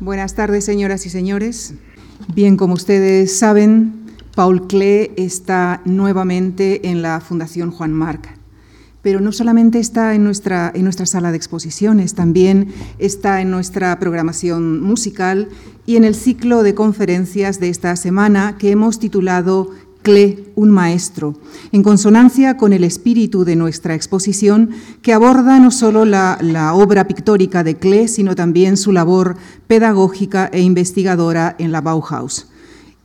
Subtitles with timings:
[0.00, 1.74] Buenas tardes, señoras y señores.
[2.34, 8.28] Bien, como ustedes saben, Paul Klee está nuevamente en la Fundación Juan Marc.
[9.02, 13.96] Pero no solamente está en nuestra, en nuestra sala de exposiciones, también está en nuestra
[14.00, 15.48] programación musical
[15.86, 19.70] y en el ciclo de conferencias de esta semana que hemos titulado
[20.04, 21.34] CLE, un maestro,
[21.72, 24.68] en consonancia con el espíritu de nuestra exposición,
[25.00, 26.38] que aborda no solo la,
[26.74, 32.48] obra pictórica de CLE, sino también su labor pedagógica e investigadora en la Bauhaus.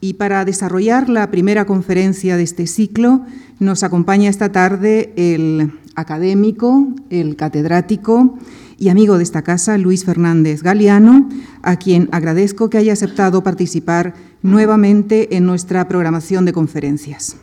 [0.01, 3.21] Y para desarrollar la primera conferencia de este ciclo,
[3.59, 8.37] nos acompaña esta tarde el académico, el catedrático
[8.77, 11.29] y amigo de esta casa, Luis Fernández Galeano,
[11.61, 17.37] a quien agradezco que haya aceptado participar nuevamente en nuestra programación de conferencias.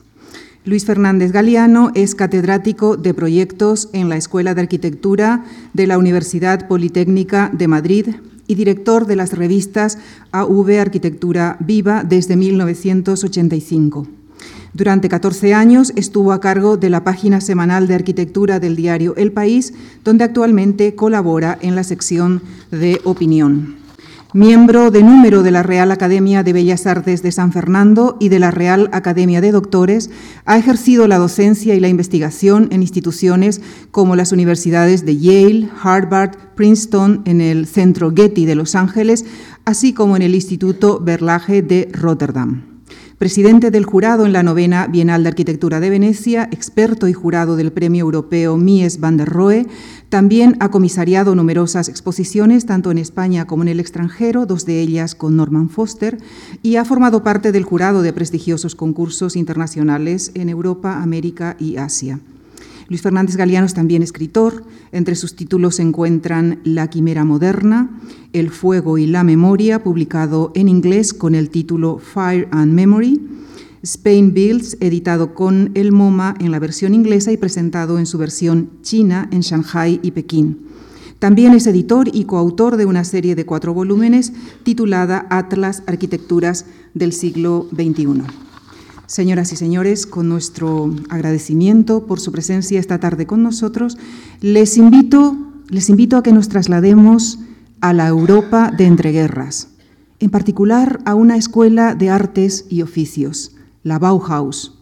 [0.64, 6.66] Luis Fernández Galeano es catedrático de proyectos en la Escuela de Arquitectura de la Universidad
[6.66, 8.06] Politécnica de Madrid
[8.48, 9.98] y director de las revistas
[10.32, 14.09] AV Arquitectura Viva desde 1985.
[14.73, 19.32] Durante 14 años estuvo a cargo de la página semanal de arquitectura del diario El
[19.32, 19.73] País,
[20.04, 22.42] donde actualmente colabora en la sección
[22.73, 23.85] de opinión
[24.32, 28.38] miembro de número de la Real Academia de Bellas Artes de San Fernando y de
[28.38, 30.10] la Real Academia de Doctores,
[30.45, 33.60] ha ejercido la docencia y la investigación en instituciones
[33.91, 39.24] como las universidades de Yale, Harvard, Princeton, en el Centro Getty de Los Ángeles,
[39.65, 42.76] así como en el Instituto Berlage de Rotterdam
[43.18, 47.73] presidente del jurado en la novena Bienal de Arquitectura de Venecia, experto y jurado del
[47.73, 49.66] Premio Europeo Mies van der Rohe,
[50.10, 55.14] también ha comisariado numerosas exposiciones, tanto en España como en el extranjero, dos de ellas
[55.14, 56.18] con Norman Foster,
[56.62, 62.20] y ha formado parte del jurado de prestigiosos concursos internacionales en Europa, América y Asia.
[62.88, 64.65] Luis Fernández Galeano es también escritor.
[64.92, 68.00] Entre sus títulos se encuentran La Quimera Moderna,
[68.32, 73.20] El Fuego y la Memoria, publicado en inglés con el título Fire and Memory,
[73.82, 78.70] Spain Builds, editado con el MoMA en la versión inglesa y presentado en su versión
[78.82, 80.66] china en Shanghai y Pekín.
[81.18, 84.32] También es editor y coautor de una serie de cuatro volúmenes
[84.64, 88.22] titulada Atlas Arquitecturas del siglo XXI.
[89.06, 93.98] Señoras y señores, con nuestro agradecimiento por su presencia esta tarde con nosotros,
[94.40, 95.36] les invito,
[95.68, 97.38] les invito a que nos traslademos
[97.80, 99.68] a la Europa de entreguerras,
[100.18, 104.76] en particular a una escuela de artes y oficios, la Bauhaus.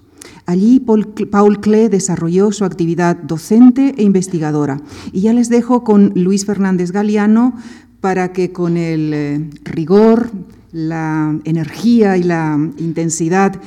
[0.47, 4.81] Allí Paul Klee desarrolló su actividad docente e investigadora.
[5.13, 7.55] Y ya les dejo con Luis Fernández Galeano
[8.01, 10.31] para que con el eh, rigor,
[10.73, 13.61] la energía y la intensidad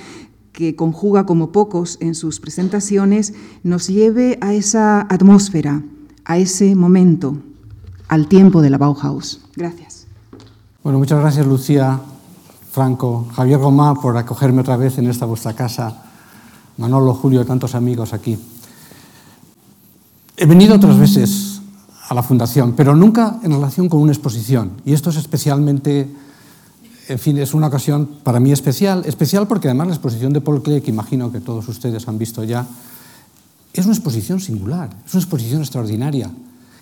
[0.57, 5.84] que conjuga como pocos en sus presentaciones, nos lleve a esa atmósfera,
[6.25, 7.38] a ese momento,
[8.07, 9.40] al tiempo de la Bauhaus.
[9.56, 10.07] Gracias.
[10.84, 12.00] Bueno, muchas gracias Lucía,
[12.72, 15.95] Franco, Javier Gomá por acogerme otra vez en esta vuestra casa,
[16.78, 18.35] Manolo, Julio, tantos amigos aquí.
[20.38, 21.62] He venido otras veces
[22.09, 26.09] a la Fundación, pero nunca en relación con una exposición, y esto es especialmente
[27.07, 30.62] en fin, es una ocasión para mí especial, especial porque además la exposición de Paul
[30.62, 32.66] Klee, que imagino que todos ustedes han visto ya,
[33.73, 36.29] es una exposición singular, es una exposición extraordinaria.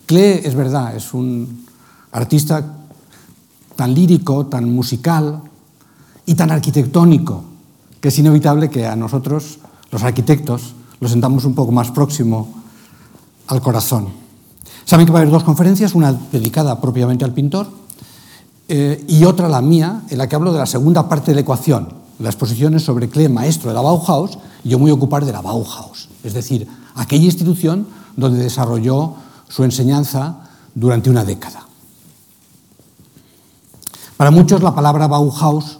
[0.05, 1.65] Klee, es verdad, es un
[2.11, 2.63] artista
[3.75, 5.41] tan lírico, tan musical
[6.25, 7.43] y tan arquitectónico,
[8.01, 9.59] que es inevitable que a nosotros,
[9.91, 12.63] los arquitectos, lo sentamos un poco más próximo
[13.47, 14.07] al corazón.
[14.85, 17.84] Saben que va a haber dos conferencias, una dedicada propiamente al pintor
[18.67, 21.41] eh, y otra, la mía, en la que hablo de la segunda parte de la
[21.41, 21.93] ecuación.
[22.19, 25.25] La exposición es sobre Klee, maestro de la Bauhaus, y yo me voy a ocupar
[25.25, 29.15] de la Bauhaus, es decir, aquella institución donde desarrolló
[29.49, 30.37] su enseñanza
[30.73, 31.65] durante una década.
[34.17, 35.79] Para muchos la palabra Bauhaus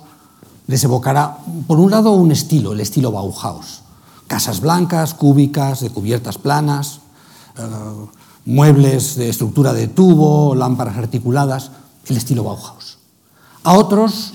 [0.67, 1.37] les evocará,
[1.67, 3.81] por un lado, un estilo, el estilo Bauhaus.
[4.27, 6.99] Casas blancas, cúbicas, de cubiertas planas,
[7.57, 7.61] eh,
[8.45, 11.71] muebles de estructura de tubo, lámparas articuladas
[12.07, 12.97] el estilo Bauhaus.
[13.63, 14.33] A otros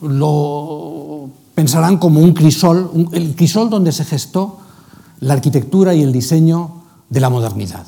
[0.00, 4.58] lo pensarán como un crisol, el crisol donde se gestó
[5.20, 7.86] la arquitectura y el diseño de la modernidad.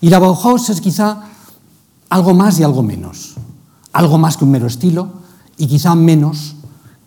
[0.00, 1.24] Y la Bauhaus es quizá
[2.10, 3.34] algo más y algo menos,
[3.92, 5.08] algo más que un mero estilo
[5.56, 6.56] y quizá menos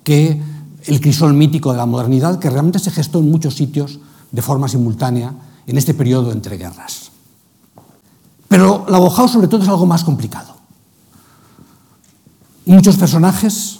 [0.03, 0.41] que
[0.85, 4.00] el crisol mítico de la modernidad que realmente se gestó en muchos sitios
[4.31, 5.33] de forma simultánea
[5.68, 7.12] en este periodo entre guerras.
[8.47, 10.55] Pero la Bauhaus sobre todo es algo más complicado.
[12.65, 13.79] Muchos personajes,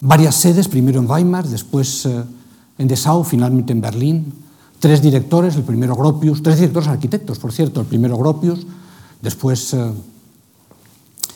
[0.00, 2.24] varias sedes, primero en Weimar, después eh,
[2.78, 4.32] en Dessau, finalmente en Berlín,
[4.78, 8.66] tres directores, el primero Gropius, tres directores arquitectos, por cierto, el primero Gropius,
[9.20, 9.92] después eh,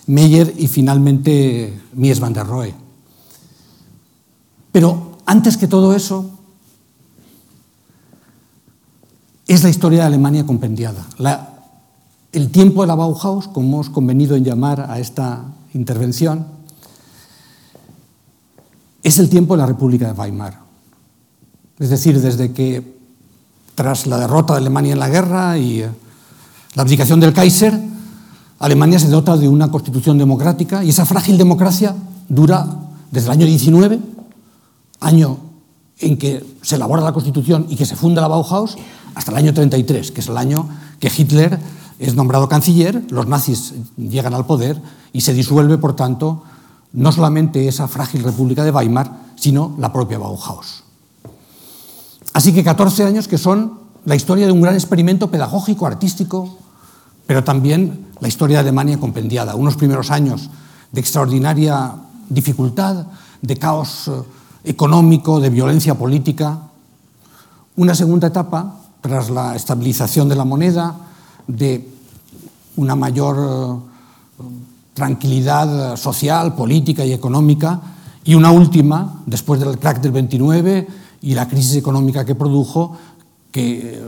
[0.07, 2.75] Meyer y finalmente Mies van der Rohe.
[4.73, 6.40] Pero antes que todo eso,
[9.55, 11.05] es la historia de Alemania compendiada.
[12.33, 15.43] el tiempo de la Bauhaus, como hemos convenido en llamar a esta
[15.75, 16.47] intervención,
[19.03, 20.61] es el tiempo de la República de Weimar.
[21.81, 22.97] Es decir, desde que
[23.75, 25.91] tras la derrota de Alemania en la guerra y eh,
[26.75, 27.77] la abdicación del Kaiser,
[28.61, 31.97] Alemania se dota de una constitución democrática y esa frágil democracia
[32.29, 32.69] dura
[33.11, 33.99] desde el año 19,
[35.01, 35.39] año
[35.99, 38.77] en que se elabora la constitución y que se funda la Bauhaus,
[39.15, 40.69] hasta el año 33, que es el año
[40.99, 41.59] que Hitler
[41.99, 44.81] es nombrado canciller, los nazis llegan al poder
[45.13, 46.43] y se disuelve, por tanto,
[46.93, 50.83] no solamente esa frágil República de Weimar, sino la propia Bauhaus.
[52.33, 56.59] Así que 14 años que son la historia de un gran experimento pedagógico, artístico,
[57.27, 59.55] pero también la historia de Alemania compendiada.
[59.55, 60.51] Unos primeros años
[60.93, 61.95] de extraordinaria
[62.29, 63.07] dificultad,
[63.43, 64.23] de caos eh,
[64.65, 66.59] económico, de violencia política.
[67.77, 70.97] Una segunda etapa tras la estabilización de la moneda,
[71.47, 71.89] de
[72.77, 74.43] una mayor eh,
[74.95, 77.81] tranquilidad social, política y económica,
[78.25, 80.87] y una última, después del crack del 29
[81.23, 82.97] y la crisis económica que produjo,
[83.53, 84.03] eh,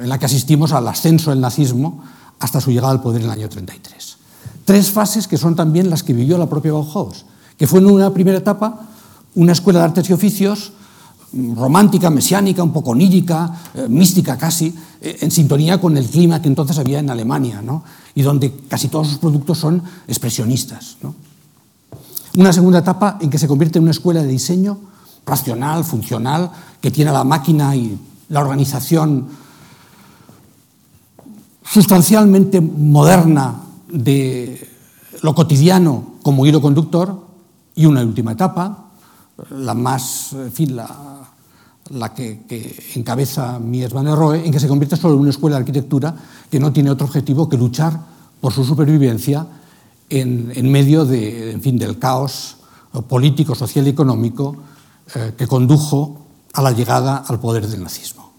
[0.00, 2.02] en la que asistimos al ascenso del nazismo
[2.38, 4.16] hasta su llegada al poder en el año 33.
[4.64, 7.24] Tres fases que son también las que vivió la propia Bauhaus,
[7.58, 8.80] que fue en una primera etapa
[9.34, 10.72] una escuela de artes y oficios
[11.32, 16.48] romántica, mesiánica, un poco onírica, eh, mística casi, eh, en sintonía con el clima que
[16.48, 17.82] entonces había en Alemania, ¿no?
[18.14, 20.96] y donde casi todos sus productos son expresionistas.
[22.36, 24.78] Una segunda etapa en que se convierte en una escuela de diseño
[25.26, 26.50] racional, funcional,
[26.80, 27.98] que tiene la máquina y
[28.28, 29.26] la organización
[31.64, 33.56] sustancialmente moderna
[33.88, 34.70] de
[35.22, 37.26] lo cotidiano como hilo conductor,
[37.74, 38.86] y una última etapa,
[39.50, 41.15] la más, en fin, la,
[41.90, 42.42] la que,
[42.94, 46.14] encabeza Mies van der Rohe, en que se convierte solo en una escuela de arquitectura
[46.50, 47.98] que no tiene otro objetivo que luchar
[48.40, 49.46] por su supervivencia
[50.08, 52.56] en, medio de, en fin, del caos
[53.08, 54.56] político, social y económico
[55.14, 56.22] eh, que condujo
[56.54, 58.32] a la llegada al poder del nazismo.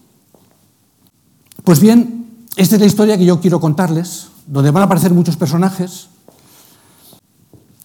[1.62, 5.36] Pues bien, esta es la historia que yo quiero contarles, donde van a aparecer muchos
[5.36, 6.08] personajes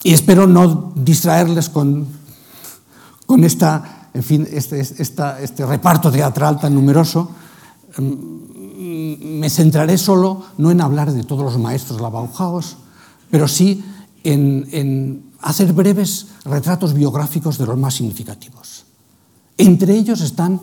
[0.04, 2.08] y espero no distraerles con,
[3.26, 7.32] con esta en fin, este, este, reparto teatral tan numeroso,
[7.98, 12.12] mm, me centraré solo no en hablar de todos los maestros de la
[13.32, 13.84] pero sí
[14.24, 18.86] en, hacer breves retratos biográficos de los más significativos.
[19.58, 20.62] Entre ellos están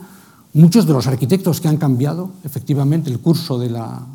[0.52, 4.06] muchos de los arquitectos que han cambiado efectivamente el curso de la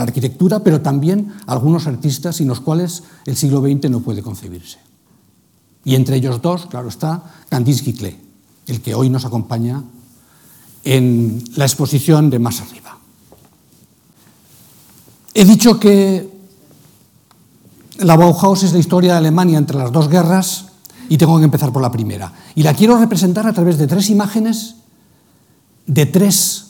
[0.00, 4.87] arquitectura, pero también algunos artistas sin los cuales el siglo XX no puede concebirse.
[5.88, 8.20] Y entre ellos dos, claro está, Kandinsky Klee,
[8.66, 9.82] el que hoy nos acompaña
[10.84, 12.98] en la exposición de más arriba.
[15.32, 16.28] He dicho que
[18.00, 20.66] la Bauhaus es la historia de Alemania entre las dos guerras
[21.08, 22.34] y tengo que empezar por la primera.
[22.54, 24.74] Y la quiero representar a través de tres imágenes
[25.86, 26.66] de tres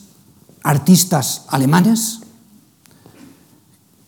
[0.63, 2.21] artistas alemanes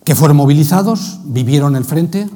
[0.05, 2.29] que fueron movilizados, vivieron el frente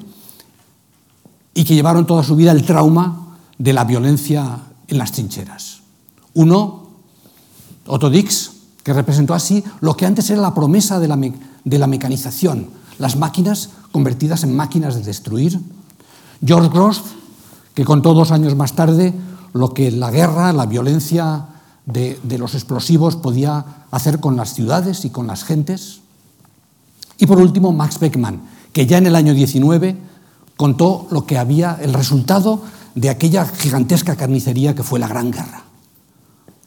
[1.56, 5.80] y que llevaron toda su vida el trauma de la violencia en las trincheras.
[6.34, 6.90] Uno,
[7.88, 8.52] Otto Dix,
[8.84, 11.18] que representó así lo que antes era la promesa de la,
[11.64, 12.68] de la mecanización,
[13.00, 15.60] las máquinas convertidas en máquinas de destruir.
[16.46, 17.02] George Gross,
[17.74, 19.14] que contó dos años más tarde
[19.54, 21.46] lo que la guerra, la violencia
[21.86, 26.02] de, de, los explosivos podía hacer con las ciudades y con las gentes.
[27.18, 28.42] Y por último, Max Beckmann,
[28.74, 29.96] que ya en el año 19
[30.58, 32.62] contó lo que había, el resultado
[32.96, 35.64] de aquella gigantesca carnicería que fue la Gran Guerra.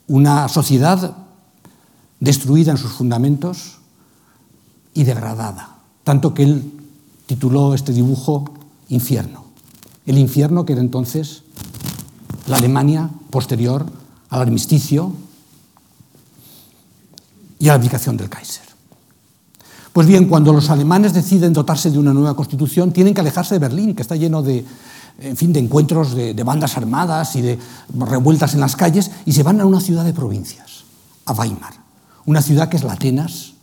[0.07, 1.16] Una sociedad
[2.21, 3.78] destruida en sus fundamentos
[4.95, 6.73] y degradada, tanto que él
[7.26, 8.45] tituló este dibujo
[8.88, 9.45] Infierno.
[10.07, 11.42] El infierno que era entonces
[12.47, 13.85] la Alemania posterior
[14.30, 15.12] al armisticio
[17.59, 18.67] y a la abdicación del Kaiser.
[19.99, 23.59] Pues bien, cuando los alemanes deciden dotarse de una nueva constitución, tienen que alejarse de
[23.59, 24.64] Berlín, que está lleno de,
[25.19, 27.59] en fin, de encuentros de, bandas armadas y de
[27.93, 30.85] revueltas en las calles, y se van a una ciudad de provincias,
[31.25, 31.73] a Weimar,
[32.26, 33.55] una ciudad que es la Atenas,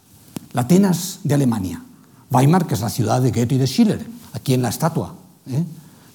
[0.51, 1.81] la Atenas de Alemania.
[2.29, 5.15] Weimar, que es la ciudad de Goethe y de Schiller, aquí en la estatua.
[5.47, 5.63] ¿eh?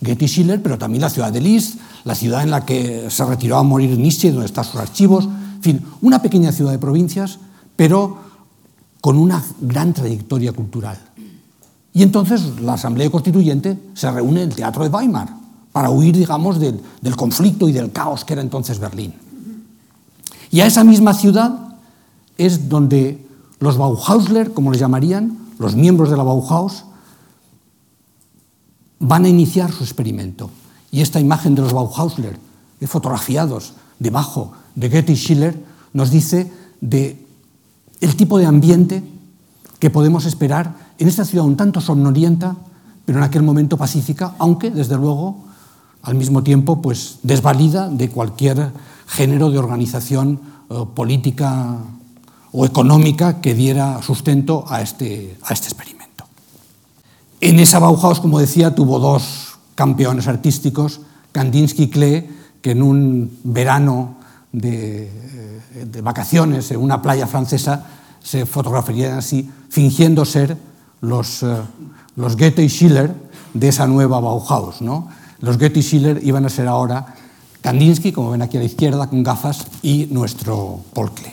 [0.02, 3.24] Goethe y Schiller, pero también la ciudad de Liszt, la ciudad en la que se
[3.24, 7.38] retiró a morir Nietzsche, donde están sus archivos, en fin, una pequeña ciudad de provincias,
[7.74, 8.29] pero
[9.00, 10.98] con una gran trayectoria cultural.
[11.92, 15.34] Y entonces la Asamblea Constituyente se reúne en el Teatro de Weimar
[15.72, 19.14] para huir, digamos, del, del conflicto y del caos que era entonces Berlín.
[20.50, 21.76] Y a esa misma ciudad
[22.36, 23.24] es donde
[23.58, 26.84] los Bauhausler, como les llamarían, los miembros de la Bauhaus,
[28.98, 30.50] van a iniciar su experimento.
[30.90, 32.38] Y esta imagen de los Bauhausler,
[32.86, 37.19] fotografiados debajo de Goethe y Schiller, nos dice de
[38.00, 39.02] el tipo de ambiente
[39.78, 42.56] que podemos esperar en esta ciudad un tanto somnolienta,
[43.04, 45.44] pero en aquel momento pacífica, aunque desde luego
[46.02, 48.72] al mismo tiempo pues desvalida de cualquier
[49.06, 50.40] género de organización
[50.70, 51.78] eh, política
[52.52, 56.24] o económica que diera sustento a este, a este experimento.
[57.40, 61.00] En esa Bauhaus, como decía, tuvo dos campeones artísticos,
[61.32, 62.30] Kandinsky y Klee,
[62.60, 64.16] que en un verano
[64.52, 67.86] de, eh, de vacaciones en una playa francesa
[68.22, 70.56] se fotografiarían así, fingiendo ser
[71.00, 71.62] los, uh,
[72.16, 73.14] los Goethe y Schiller
[73.54, 74.82] de esa nueva Bauhaus.
[74.82, 75.08] ¿no?
[75.40, 77.14] Los Goethe y Schiller iban a ser ahora
[77.62, 81.32] Kandinsky, como ven aquí a la izquierda, con gafas, y nuestro Paul Klee.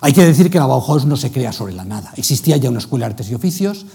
[0.00, 2.12] Hay que decir que la Bauhaus no se crea sobre la nada.
[2.16, 3.86] Existía ya una escuela de artes y oficios,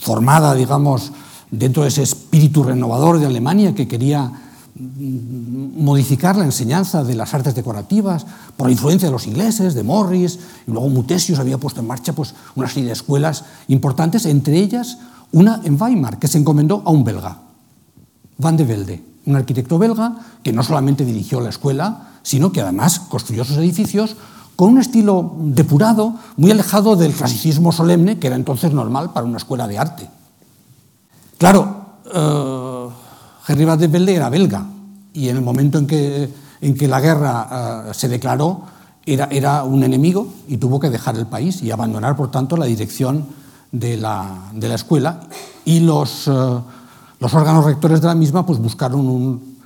[0.00, 1.12] formada, digamos,
[1.50, 4.32] dentro de ese espíritu renovador de Alemania que quería
[4.80, 10.38] modificar la enseñanza de las artes decorativas por la influencia de los ingleses, de Morris,
[10.66, 14.98] y luego Mutesius había puesto en marcha pues, una serie de escuelas importantes, entre ellas
[15.32, 17.38] una en Weimar, que se encomendó a un belga,
[18.38, 23.00] Van de Velde, un arquitecto belga que no solamente dirigió la escuela, sino que además
[23.00, 24.16] construyó sus edificios
[24.56, 29.38] con un estilo depurado, muy alejado del clasicismo solemne que era entonces normal para una
[29.38, 30.10] escuela de arte.
[31.38, 32.69] Claro, eh,
[33.50, 34.64] Henry Van de Velde era belga
[35.12, 38.62] y en el momento en que, en que la guerra uh, se declaró
[39.04, 42.66] era, era, un enemigo y tuvo que dejar el país y abandonar, por tanto, la
[42.66, 43.26] dirección
[43.72, 45.22] de la, de la escuela
[45.64, 46.60] y los, uh,
[47.18, 49.56] los, órganos rectores de la misma pues, buscaron un,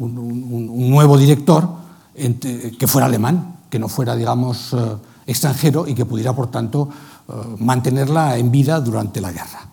[0.00, 1.68] un, nuevo director
[2.16, 6.88] que fuera alemán, que no fuera, digamos, uh, extranjero y que pudiera, por tanto,
[7.58, 9.68] mantenerla en vida durante la guerra.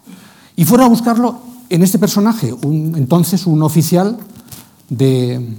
[0.56, 4.18] Y fueron a buscarlo en este personaje, entonces un oficial
[4.90, 5.56] de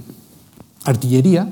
[0.85, 1.49] artillería,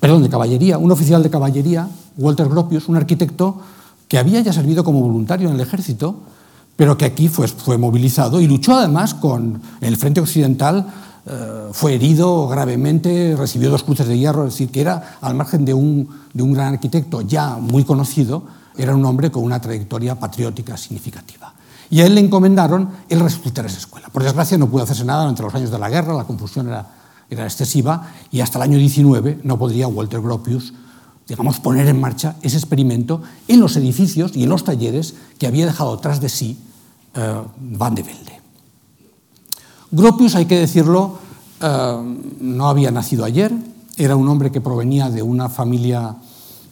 [0.00, 3.60] perdón, de caballería, un oficial de caballería, Walter Gropius, un arquitecto
[4.08, 6.16] que había ya servido como voluntario en el ejército,
[6.74, 10.86] pero que aquí fue, movilizado y luchó además con el frente occidental,
[11.26, 15.66] eh, fue herido gravemente, recibió dos cruces de hierro, es decir, que era, al margen
[15.66, 18.44] de un gran arquitecto ya muy conocido,
[18.74, 21.52] era un hombre con una trayectoria patriótica significativa.
[21.90, 24.08] Y a él le encomendaron el resucitar esa escuela.
[24.08, 26.86] Por desgracia no pudo hacerse nada entre los años de la guerra, la confusión era,
[27.28, 30.72] era excesiva y hasta el año 19 no podría Walter Gropius
[31.30, 35.64] digamos, poner en marcha ese experimento en los edificios y en los talleres que había
[35.64, 36.58] dejado tras de sí
[37.16, 38.40] uh, Van de Velde.
[39.92, 41.18] Gropius, hay que decirlo,
[41.62, 42.02] uh,
[42.40, 43.52] no había nacido ayer,
[43.96, 46.16] era un hombre que provenía de una familia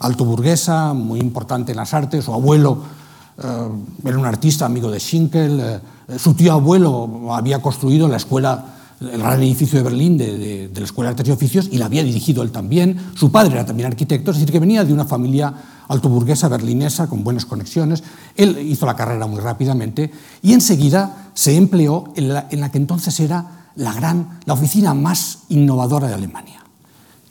[0.01, 2.98] altoburguesa, muy importante en las artes, su abuelo eh,
[3.39, 9.21] era un artista amigo de Schinkel, eh, su tío abuelo había construido la escuela, el
[9.21, 12.43] gran edificio de Berlín de, la Escuela de Artes y Oficios y la había dirigido
[12.43, 12.99] él también.
[13.15, 15.53] Su padre era también arquitecto, es decir, que venía de una familia
[15.87, 18.03] altoburguesa berlinesa con buenas conexiones.
[18.37, 20.11] Él hizo la carrera muy rápidamente
[20.43, 24.95] y enseguida se empleó en la, en la que entonces era la, gran, la oficina
[24.95, 26.65] más innovadora de Alemania,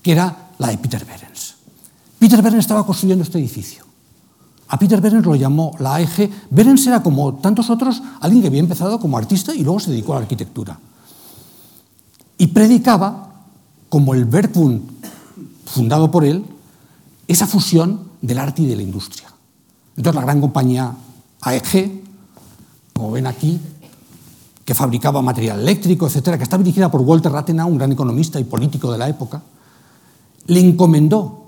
[0.02, 1.56] que era la de Peter Behrens.
[2.18, 3.87] Peter Behrens estaba construyendo este edificio.
[4.70, 6.30] A Peter Behrens lo llamó la AEG.
[6.50, 10.14] Behrens era, como tantos otros, alguien que había empezado como artista y luego se dedicó
[10.14, 10.78] a la arquitectura.
[12.38, 13.30] Y predicaba,
[13.90, 14.82] como el Werkbund
[15.66, 16.46] fundado por él,
[17.28, 19.28] esa fusión del arte y de la industria.
[19.96, 20.94] Entonces la gran compañía
[21.42, 22.04] AEG,
[22.94, 23.60] como ven aquí,
[24.66, 28.44] que fabricaba material eléctrico, etcétera, que estaba dirigida por Walter Rathenau, un gran economista y
[28.44, 29.42] político de la época,
[30.48, 31.47] le encomendó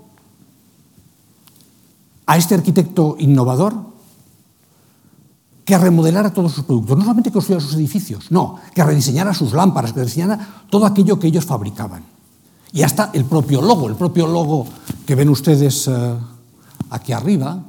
[2.30, 3.74] a este arquitecto innovador
[5.64, 9.52] que remodelara todos sus productos, no solamente que construyera sus edificios, no, que rediseñara sus
[9.52, 12.04] lámparas, que rediseñara todo aquello que ellos fabricaban.
[12.72, 14.64] Y hasta el propio logo, el propio logo
[15.04, 16.18] que ven ustedes uh,
[16.90, 17.64] aquí arriba,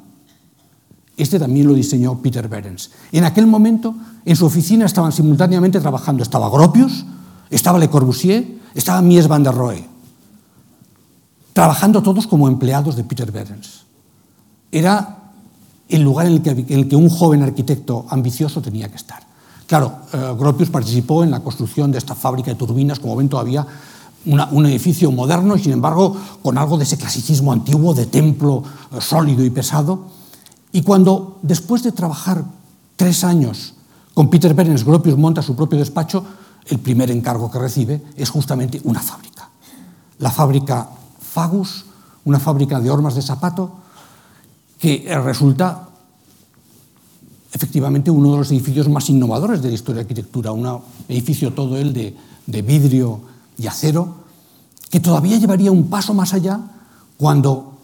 [1.18, 2.92] este también lo diseñó Peter Behrens.
[3.12, 7.04] En aquel momento, en su oficina estaban simultáneamente trabajando, estaba Gropius,
[7.50, 9.90] estaba Le Corbusier, estaba Mies van der Rohe,
[11.54, 13.81] trabajando todos como empleados de Peter Behrens
[14.72, 15.18] era
[15.90, 19.22] el lugar en el, que, un joven arquitecto ambicioso tenía que estar.
[19.68, 23.66] Claro, eh, Gropius participó en la construcción de esta fábrica de turbinas, como ven todavía
[24.24, 29.44] un edificio moderno sin embargo con algo de ese clasicismo antiguo, de templo eh, sólido
[29.44, 30.06] y pesado.
[30.72, 32.44] Y cuando después de trabajar
[32.96, 33.74] tres años
[34.14, 36.24] con Peter Behrens, Gropius monta su propio despacho,
[36.68, 39.50] el primer encargo que recibe es justamente una fábrica.
[40.20, 41.86] La fábrica Fagus,
[42.26, 43.81] una fábrica de hormas de zapato,
[44.82, 45.90] que resulta
[47.54, 51.78] efectivamente uno de los edificios más innovadores de la historia de arquitectura, un edificio todo
[51.78, 53.22] él de, vidrio
[53.60, 54.16] y acero,
[54.90, 56.60] que todavía llevaría un paso más allá
[57.18, 57.78] cuando,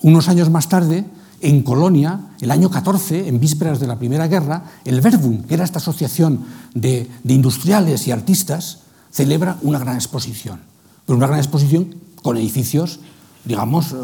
[0.00, 1.04] unos años más tarde,
[1.42, 5.64] en Colonia, el año 14, en vísperas de la Primera Guerra, el Verbum, que era
[5.64, 6.40] esta asociación
[6.74, 8.80] de, de industriales y artistas,
[9.10, 10.60] celebra una gran exposición.
[11.04, 13.00] Pero una gran exposición con edificios,
[13.44, 13.96] digamos, eh,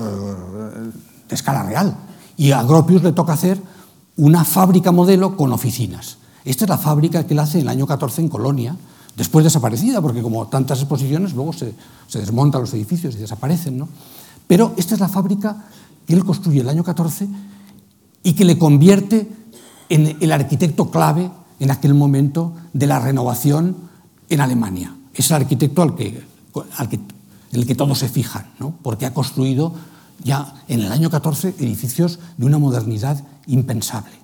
[1.29, 1.97] de escala real.
[2.37, 3.61] Y a Gropius le toca hacer
[4.17, 6.19] una fábrica modelo con oficinas.
[6.45, 8.77] Esta es la fábrica que él hace en el año 14 en Colonia,
[9.17, 11.75] después desaparecida, porque como tantas exposiciones, luego se,
[12.13, 13.79] desmontan los edificios y desaparecen.
[13.79, 13.89] ¿no?
[14.47, 15.65] Pero esta es la fábrica
[16.07, 17.29] que él construye el año 14
[18.23, 19.29] y que le convierte
[19.89, 23.77] en el arquitecto clave en aquel momento de la renovación
[24.29, 24.95] en Alemania.
[25.15, 28.75] Es el arquitecto al que, en el que todos se fijan, ¿no?
[28.83, 29.73] porque ha construido
[30.23, 34.15] ya en el año 14 edificios de una modernidad impensable,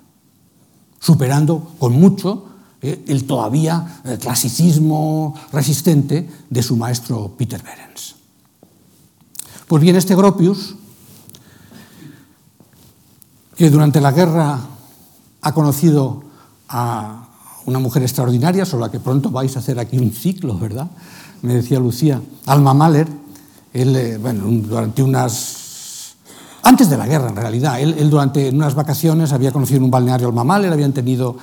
[1.01, 2.47] superando con mucho
[2.81, 8.17] eh, el todavía eh, clasicismo resistente de su maestro Peter Behrens.
[9.69, 10.75] Pues bien, este Gropius,
[13.57, 14.59] que durante la guerra
[15.41, 16.25] ha conocido
[16.69, 17.29] a
[17.67, 20.91] una mujer extraordinaria, sobre la que pronto vais a hacer aquí un ciclo, ¿verdad?
[21.43, 23.09] Me decía Lucía, Alma Mahler,
[23.73, 25.62] él, eh, bueno, durante unas
[26.65, 30.29] Antes de la guerra, en realidad, él, durante unas vacaciones había conocido en un balneario
[30.29, 31.37] Alma Mahler, habían tenido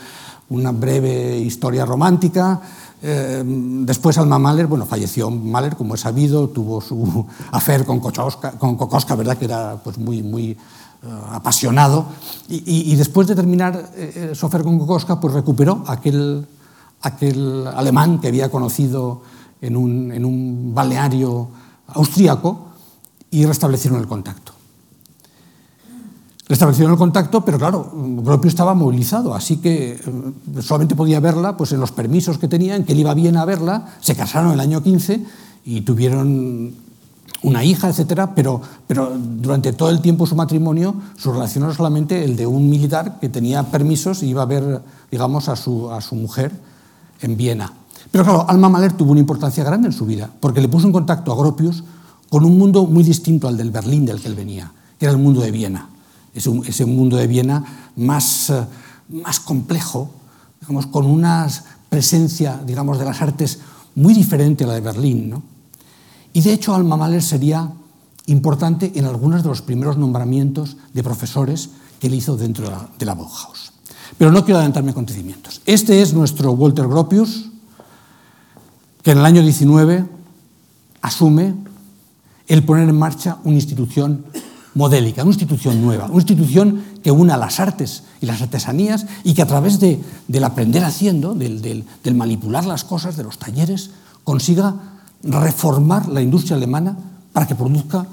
[0.50, 2.62] una breve historia romántica,
[3.02, 9.16] eh, después Alma Mahler, bueno, falleció Mahler, como es sabido, tuvo su afer con Kokoska,
[9.16, 9.38] ¿verdad?
[9.38, 10.58] Que era pues, muy, muy
[11.04, 12.06] uh, apasionado.
[12.48, 16.48] Y, después de terminar eh, su afer con Kokoska, pues recuperó aquel,
[17.02, 19.22] aquel alemán que había conocido
[19.62, 21.50] en un, en un balneario
[21.88, 22.68] austríaco
[23.32, 24.59] y restablecieron el contacto.
[26.50, 31.74] Restablecieron el contacto, pero claro, Gropius estaba movilizado, así que eh, solamente podía verla pues,
[31.74, 34.82] en los permisos que tenían, que él iba bien a verla, se casaron el año
[34.82, 35.24] 15
[35.66, 36.74] y tuvieron
[37.44, 42.24] una hija, etcétera, pero, durante todo el tiempo de su matrimonio su relación era solamente
[42.24, 44.82] el de un militar que tenía permisos y iba a ver,
[45.12, 46.52] digamos, a su, a su mujer
[47.22, 47.72] en Viena.
[48.10, 50.94] Pero claro, Alma Mahler tuvo una importancia grande en su vida, porque le puso en
[50.94, 51.84] contacto a Gropius
[52.28, 55.22] con un mundo muy distinto al del Berlín del que él venía, que era el
[55.22, 55.90] mundo de Viena
[56.34, 58.66] ese, ese mundo de Viena más, eh,
[59.10, 60.10] más complejo,
[60.62, 61.48] digamos, con una
[61.90, 63.60] presencia digamos, de las artes
[63.96, 65.30] muy diferente a la de Berlín.
[65.30, 65.44] ¿no?
[66.34, 67.72] Y de hecho Alma Mahler sería
[68.28, 72.90] importante en algunos de los primeros nombramientos de profesores que él hizo dentro de la,
[72.98, 73.74] de la Bauhaus.
[74.18, 75.62] Pero no quiero adelantarme a acontecimientos.
[75.66, 77.50] Este es nuestro Walter Gropius,
[79.02, 80.06] que en el año 19
[81.02, 81.56] asume
[82.48, 84.26] el poner en marcha una institución
[84.80, 89.42] modélica, una institución nueva, una institución que una las artes y las artesanías y que
[89.42, 93.92] a través de, del aprender haciendo, del, del, manipular las cosas, de los talleres,
[94.24, 94.76] consiga
[95.22, 96.98] reformar la industria alemana
[97.34, 98.08] para que produzca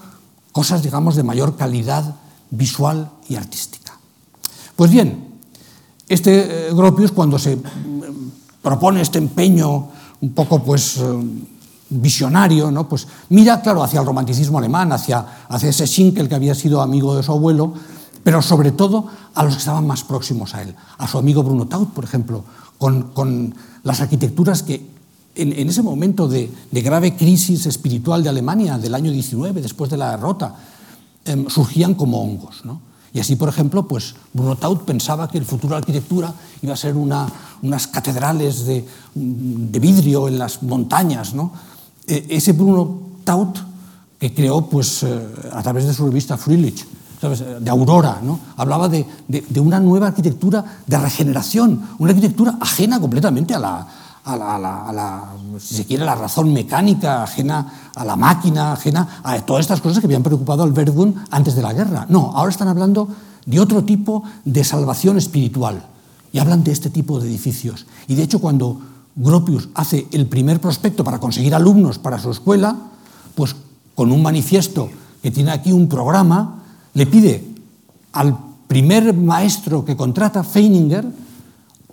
[0.50, 2.16] cosas, digamos, de mayor calidad
[2.50, 3.96] visual y artística.
[4.74, 5.38] Pues bien,
[6.08, 7.62] este eh, Gropius, cuando se mm,
[8.60, 9.88] propone este empeño
[10.20, 11.04] un poco, pues, eh,
[11.88, 12.88] visionario, ¿no?
[12.88, 17.16] pues mira, claro, hacia el romanticismo alemán, hacia, hacia ese Schinkel que había sido amigo
[17.16, 17.74] de su abuelo,
[18.24, 21.66] pero sobre todo a los que estaban más próximos a él, a su amigo Bruno
[21.66, 22.44] Taut, por ejemplo,
[22.78, 24.96] con, con las arquitecturas que
[25.36, 29.98] en, ese momento de, de, grave crisis espiritual de Alemania del año 19, después de
[29.98, 30.54] la derrota,
[31.26, 32.64] eh, surgían como hongos.
[32.64, 32.80] ¿no?
[33.12, 36.72] Y así, por ejemplo, pues Bruno Taut pensaba que el futuro de la arquitectura iba
[36.72, 37.28] a ser una,
[37.62, 41.52] unas catedrales de, de vidrio en las montañas, ¿no?
[42.06, 43.58] Eh, ese Bruno Taut
[44.18, 46.86] que creó pues, eh, a través de su revista Friedrich,
[47.60, 48.38] de Aurora, ¿no?
[48.56, 53.88] hablaba de, de, una nueva arquitectura de regeneración, una arquitectura ajena completamente a la,
[54.26, 59.80] a la, si se la razón mecánica, ajena a la máquina, ajena a todas estas
[59.80, 62.06] cosas que habían preocupado al Verdun antes de la guerra.
[62.08, 63.08] No, ahora están hablando
[63.44, 65.82] de otro tipo de salvación espiritual
[66.32, 67.86] y hablan de este tipo de edificios.
[68.08, 68.80] Y de hecho, cuando
[69.16, 72.76] Gropius hace el primer prospecto para conseguir alumnos para su escuela,
[73.34, 73.56] pues
[73.94, 74.90] con un manifiesto
[75.22, 77.44] que tiene aquí un programa, le pide
[78.12, 81.06] al primer maestro que contrata, Feininger,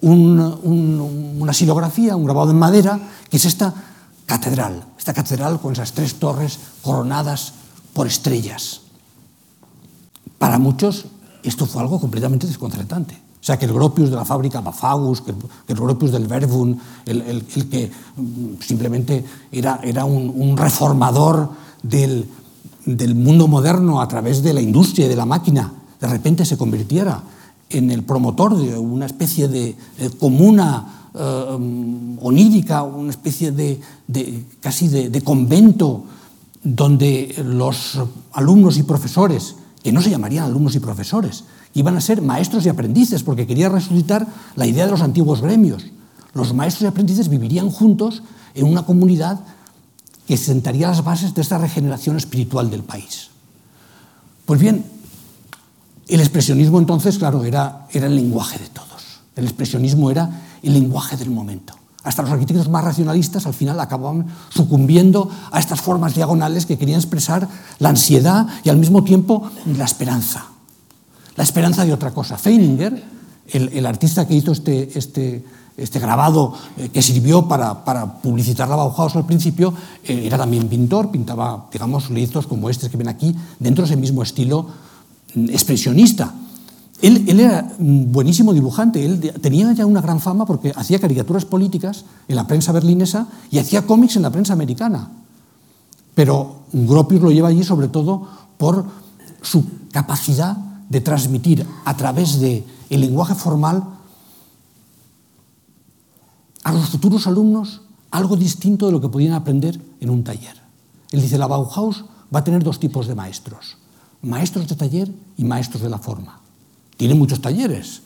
[0.01, 3.73] un, un, una silografía, un grabado en madera, que es esta
[4.25, 7.53] catedral, esta catedral con esas tres torres coronadas
[7.93, 8.81] por estrellas.
[10.37, 11.05] Para muchos
[11.43, 15.31] esto fue algo completamente desconcertante, O sea, que el Gropius de la fábrica Bafagus, que
[15.67, 17.91] el, Gropius del Verbum, el, que
[18.61, 21.49] simplemente era, era un, reformador
[21.81, 22.25] del,
[22.85, 26.57] del, mundo moderno a través de la industria y de la máquina, de repente se
[26.57, 27.21] convirtiera
[27.69, 29.75] en el promotor de una especie de,
[30.21, 33.77] comuna eh, onírica, una especie de,
[34.61, 36.05] casi de convento
[36.63, 37.99] donde los
[38.31, 41.43] alumnos y profesores, que no se llamarían alumnos y profesores,
[41.73, 45.85] iban a ser maestros y aprendices, porque quería resucitar la idea de los antiguos gremios.
[46.33, 49.39] Los maestros y aprendices vivirían juntos en una comunidad
[50.27, 53.29] que sentaría las bases de esta regeneración espiritual del país.
[54.45, 54.85] Pues bien,
[56.07, 59.21] el expresionismo entonces, claro, era, era el lenguaje de todos.
[59.35, 60.29] El expresionismo era
[60.61, 61.73] el lenguaje del momento.
[62.03, 66.99] Hasta los arquitectos más racionalistas al final acababan sucumbiendo a estas formas diagonales que querían
[66.99, 67.47] expresar
[67.79, 70.52] la ansiedad y al mismo tiempo la esperanza
[71.35, 72.37] la esperanza de otra cosa.
[72.37, 73.03] Feininger,
[73.51, 75.43] el, artista que hizo este, este,
[75.77, 80.67] este grabado eh, que sirvió para, para, publicitar la Bauhaus al principio, eh, era también
[80.67, 84.67] pintor, pintaba, digamos, lienzos como estos que ven aquí, dentro de ese mismo estilo
[85.35, 86.33] mm, expresionista.
[87.01, 92.05] Él, él, era buenísimo dibujante, él tenía ya una gran fama porque hacía caricaturas políticas
[92.29, 95.09] en la prensa berlinesa y hacía cómics en la prensa americana.
[96.15, 98.25] Pero Gropius lo lleva allí sobre todo
[98.57, 98.85] por
[99.41, 100.55] su capacidad
[100.89, 103.83] de transmitir a través del el lenguaje formal
[106.63, 110.55] a los futuros alumnos algo distinto de lo que podían aprender en un taller.
[111.11, 113.77] Él dice, la Bauhaus va a tener dos tipos de maestros,
[114.21, 116.39] maestros de taller y maestros de la forma.
[116.95, 118.01] Tiene muchos talleres,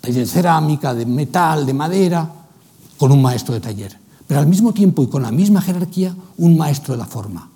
[0.00, 2.30] taller de cerámica, de metal, de madera,
[2.96, 6.56] con un maestro de taller, pero al mismo tiempo y con la misma jerarquía, un
[6.56, 7.48] maestro de la forma,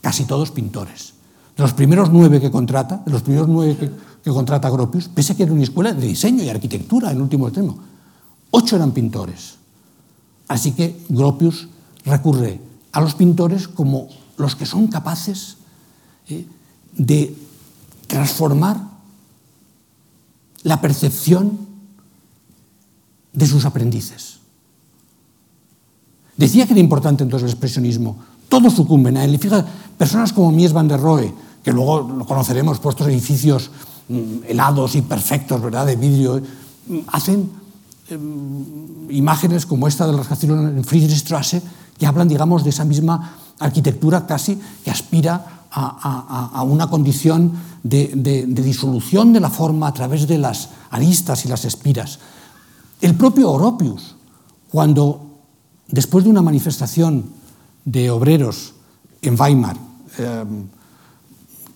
[0.00, 1.14] casi todos pintores.
[1.56, 3.90] De los primeros nueve que contrata, de los primeros nueve que
[4.22, 7.48] que contrata Gropius, pese a que era una escuela de diseño y arquitectura en último
[7.48, 7.78] extremo.
[8.50, 9.56] Ocho eran pintores.
[10.48, 11.68] Así que Gropius
[12.04, 12.60] recurre
[12.92, 15.56] a los pintores como los que son capaces
[16.28, 16.46] eh,
[16.96, 17.36] de
[18.06, 18.76] transformar
[20.62, 21.58] la percepción
[23.32, 24.40] de sus aprendices.
[26.36, 28.16] Decía que era importante entonces el expresionismo.
[28.48, 29.34] Todos sucumben a él.
[29.34, 33.70] Y fíjate, personas como Mies van der Rohe, que luego lo conoceremos por estos edificios
[34.46, 37.50] helados y perfectos, ¿verdad?, de vidrio, mm, hacen
[38.08, 41.62] em, imágenes como esta del rascacielos en Friedrichstrasse
[41.98, 47.52] que hablan, digamos, de esa misma arquitectura casi que aspira a, una condición
[47.84, 52.18] de, de, disolución de la forma a través de las aristas y las espiras.
[53.00, 54.16] El propio Oropius,
[54.68, 55.30] cuando
[55.86, 57.26] después de una manifestación
[57.84, 58.74] de obreros
[59.22, 59.76] en Weimar,
[60.18, 60.44] eh,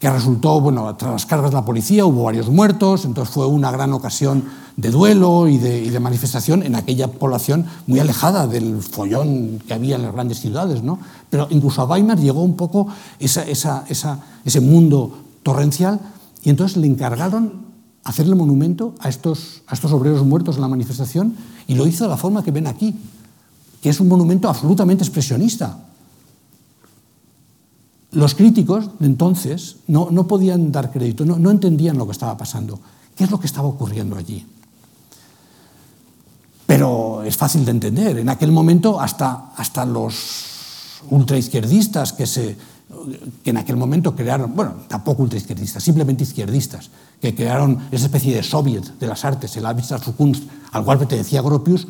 [0.05, 3.71] que resultó, bueno, tras las cargas de la policía hubo varios muertos, entonces fue una
[3.71, 4.45] gran ocasión
[4.77, 10.03] de duelo y de, manifestación en aquella población muy alejada del follón que había en
[10.03, 10.99] las grandes ciudades, ¿no?
[11.31, 12.87] Pero incluso a Weimar llegó un poco
[13.19, 15.99] ese mundo torrencial
[16.43, 17.65] y entonces le encargaron
[18.05, 21.35] hacerle monumento a estos, a estos obreros muertos en la manifestación
[21.67, 22.95] y lo hizo de la forma que ven aquí,
[23.81, 25.79] que es un monumento absolutamente expresionista,
[28.15, 32.37] Los críticos de entonces no, no podían dar crédito, no, no entendían lo que estaba
[32.37, 32.79] pasando,
[33.17, 34.47] qué es lo que estaba ocurriendo allí.
[36.67, 38.19] Pero es fácil de entender.
[38.19, 42.57] En aquel momento hasta, hasta los ultraizquierdistas que se
[43.43, 48.43] que en aquel momento crearon, bueno, tampoco ultraizquierdistas, simplemente izquierdistas, que crearon esa especie de
[48.43, 49.65] soviet de las artes, el
[50.17, 51.89] Kunst, al cual pertenecía Gropius,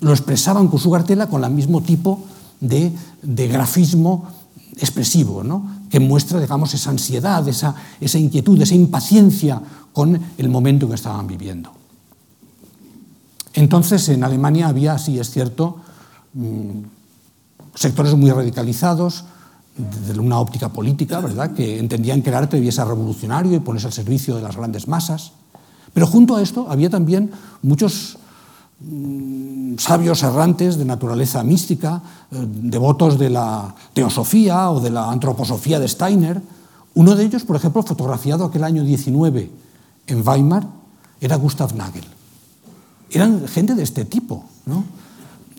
[0.00, 2.20] lo expresaban con su cartela con el mismo tipo
[2.60, 4.28] de, de grafismo
[4.76, 5.86] expresivo, ¿no?
[5.90, 7.74] que muestra digamos, esa ansiedad, esa,
[8.18, 9.60] inquietud, esa impaciencia
[9.92, 11.72] con el momento en que estaban viviendo.
[13.54, 15.78] Entonces, en Alemania había, sí es cierto,
[16.34, 16.80] mm,
[17.74, 19.24] sectores muy radicalizados,
[19.76, 21.52] de una óptica política, ¿verdad?
[21.52, 24.88] que entendían que el arte debía ser revolucionario y ponerse al servicio de las grandes
[24.88, 25.32] masas.
[25.92, 27.30] Pero junto a esto había también
[27.62, 28.18] muchos
[28.78, 35.80] Mm, sabios errantes de naturaleza mística, eh, devotos de la teosofía o de la antroposofía
[35.80, 36.42] de Steiner.
[36.94, 39.50] Uno de ellos, por ejemplo, fotografiado aquel año 19
[40.06, 40.66] en Weimar,
[41.20, 42.04] era Gustav Nagel.
[43.10, 44.84] Eran gente de este tipo, ¿no?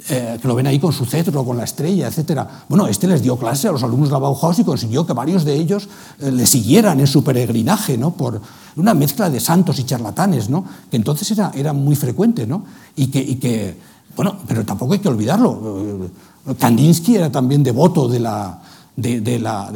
[0.09, 2.45] Eh, que lo ven ahí con su cetro, con la estrella, etc.
[2.69, 5.43] Bueno, este les dio clase a los alumnos de la Bauhaus y consiguió que varios
[5.43, 8.11] de ellos eh, le siguieran en su peregrinaje, ¿no?
[8.11, 8.39] por
[8.75, 10.63] una mezcla de santos y charlatanes, ¿no?
[10.91, 12.45] que entonces era, muy frecuente.
[12.45, 12.63] ¿no?
[12.95, 13.75] Y, que,
[14.15, 16.11] bueno, pero tampoco hay que olvidarlo.
[16.47, 18.61] Eh, Kandinsky era también devoto de la,
[18.95, 19.73] de,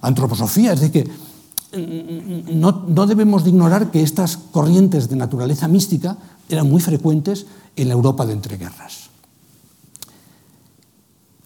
[0.00, 1.10] antroposofía, es decir,
[1.72, 6.16] que no, no, debemos de ignorar que estas corrientes de naturaleza mística
[6.48, 7.44] eran muy frecuentes
[7.74, 9.07] en la Europa de entreguerras.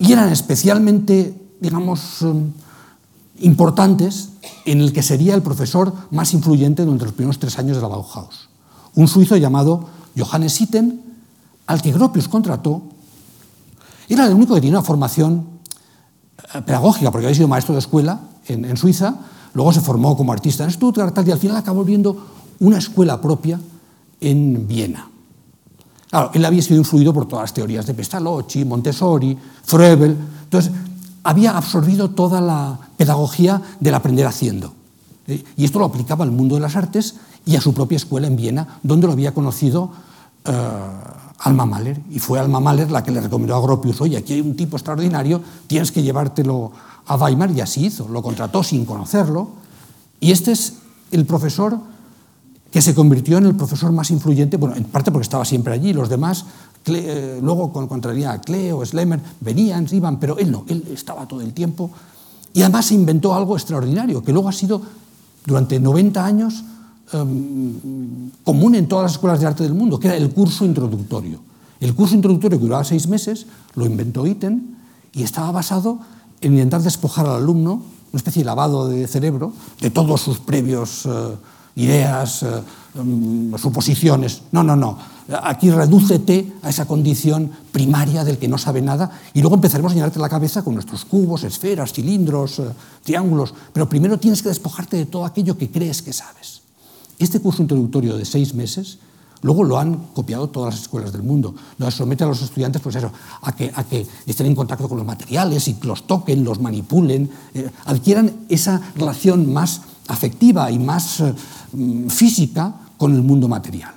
[0.03, 2.51] Y eran especialmente, digamos, um,
[3.38, 4.31] importantes
[4.65, 7.88] en el que sería el profesor más influyente durante los primeros tres años de la
[7.88, 8.49] Bauhaus.
[8.97, 9.88] Un suizo llamado
[10.19, 11.03] Johannes Sitten,
[11.67, 12.83] al que Gropius contrató,
[14.09, 15.47] era el único que tenía una formación
[16.53, 19.15] eh, pedagógica, porque había sido maestro de escuela en Suiza,
[19.55, 22.27] luego se formó como artista en Stuttgart y al final acabó viendo
[22.59, 23.61] una escuela propia
[24.21, 25.12] en Viena.
[26.35, 30.70] Él había sido influido por todas las teorías de Pestalozzi, Montessori, Froebel, entonces
[31.22, 34.75] había absorbido toda la pedagogía del aprender haciendo.
[35.27, 35.42] ¿eh?
[35.57, 37.14] Y esto lo aplicaba al mundo de las artes
[37.46, 39.90] y a su propia escuela en Viena, donde lo había conocido
[40.46, 40.51] uh,
[41.38, 42.01] Alma Mahler.
[42.11, 44.77] Y fue Alma Mahler la que le recomendó a Gropius, oye, aquí hay un tipo
[44.77, 46.72] extraordinario, tienes que llevártelo
[47.07, 48.09] a Weimar, y así hizo.
[48.09, 49.48] Lo contrató sin conocerlo.
[50.20, 50.75] Y este es
[51.11, 51.79] el profesor
[52.72, 55.92] que se convirtió en el profesor más influyente, bueno, en parte porque estaba siempre allí,
[55.92, 56.46] los demás,
[56.82, 61.28] Cle, eh, luego con contraría a Cleo, Schlemmer, venían, iban, pero él no, él estaba
[61.28, 61.90] todo el tiempo.
[62.54, 64.80] Y además se inventó algo extraordinario, que luego ha sido
[65.44, 66.64] durante 90 años
[67.12, 67.18] eh,
[68.42, 71.40] común en todas las escuelas de arte del mundo, que era el curso introductorio.
[71.78, 74.78] El curso introductorio que duraba seis meses lo inventó Iten
[75.12, 75.98] y estaba basado
[76.40, 77.82] en intentar despojar al alumno,
[78.12, 81.04] una especie de lavado de cerebro, de todos sus previos...
[81.04, 81.37] Eh,
[81.76, 82.62] ideas, eh,
[82.94, 84.42] mm, suposiciones.
[84.52, 84.98] No, no, no.
[85.42, 89.94] Aquí redúcete a esa condición primaria del que no sabe nada y luego empezaremos a
[89.94, 92.64] llenarte la cabeza con nuestros cubos, esferas, cilindros, eh,
[93.02, 93.54] triángulos.
[93.72, 96.62] Pero primero tienes que despojarte de todo aquello que crees que sabes.
[97.18, 98.98] Este curso introductorio de seis meses
[99.42, 101.54] Luego lo han copiado todas las escuelas del mundo.
[101.78, 103.11] Lo somete a los estudiantes pues eso,
[103.42, 107.28] a, que, a que estén en contacto con los materiales y los toquen, los manipulen,
[107.52, 111.35] eh, adquieran esa relación más afectiva y más eh,
[111.73, 113.93] mm, física con el mundo material.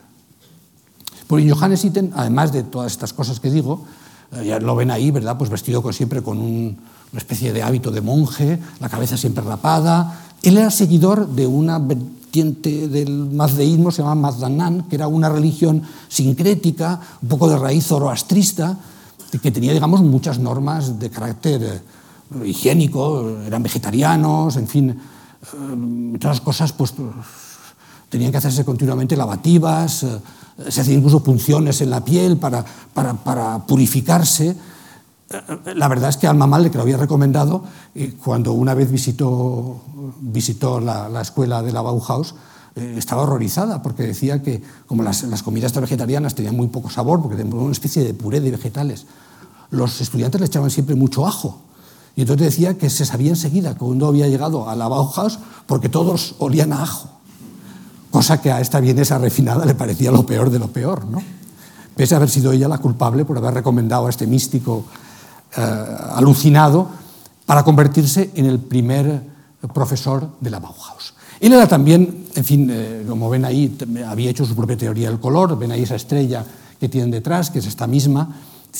[1.27, 3.85] Porque Johannes Itten, además de todas estas cosas que digo,
[4.33, 5.37] eh, ya lo ven ahí, ¿verdad?
[5.37, 6.77] Pues vestido siempre con un,
[7.11, 10.21] una especie de hábito de monje, la cabeza siempre rapada.
[10.43, 15.81] Él era seguidor de una vertiente del mazdeísmo, se llama Mazdanán, que era una religión
[16.09, 18.77] sincrética, un poco de raíz zoroastrista,
[19.41, 24.99] que tenía, digamos, muchas normas de carácter eh, higiénico, eran vegetarianos, en fin,
[25.53, 26.93] entre otras cosas, pues
[28.09, 30.19] tenían que hacerse continuamente lavativas, eh,
[30.69, 34.55] se hacían incluso punciones en la piel para, para, para purificarse.
[35.29, 37.63] Eh, la verdad es que Alma Mahler, que lo había recomendado,
[38.23, 39.81] cuando una vez visitó,
[40.21, 42.35] visitó la, la escuela de la Bauhaus,
[42.75, 47.21] eh, estaba horrorizada porque decía que como las, las comidas vegetarianas tenían muy poco sabor,
[47.21, 49.05] porque tenían una especie de puré de vegetales,
[49.71, 51.61] los estudiantes le echaban siempre mucho ajo.
[52.15, 56.35] Y entonces decía que se sabía enseguida cuando había llegado a la Bauhaus porque todos
[56.39, 57.09] olían a ajo,
[58.09, 61.21] cosa que a esta vienesa refinada le parecía lo peor de lo peor, ¿no?
[61.95, 64.85] pese a haber sido ella la culpable por haber recomendado a este místico
[65.55, 65.61] eh,
[66.13, 66.87] alucinado
[67.45, 69.21] para convertirse en el primer
[69.73, 71.13] profesor de la Bauhaus.
[71.39, 75.19] Él era también, en fin, eh, como ven ahí, había hecho su propia teoría del
[75.19, 76.45] color, ven ahí esa estrella
[76.79, 78.29] que tienen detrás, que es esta misma,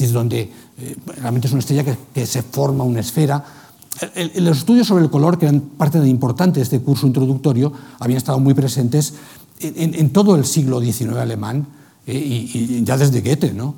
[0.04, 3.44] es donde eh, realmente es una estrella que, que se forma una esfera.
[4.14, 7.08] El, el, los estudios sobre el color, que eran parte de importante de este curso
[7.08, 9.14] introductorio, habían estado muy presentes
[9.60, 11.68] en, en, en todo el siglo XIX alemán
[12.06, 13.54] eh, y, y, ya desde Goethe.
[13.54, 13.76] ¿no?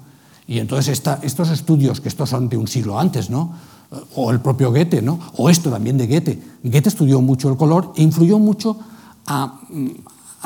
[0.47, 3.53] Y entonces esta, estos estudios, que estos son de un siglo antes, ¿no?
[4.15, 5.19] o el propio Goethe, ¿no?
[5.37, 8.77] o esto también de Goethe, Goethe estudió mucho el color e influyó mucho
[9.25, 9.61] a,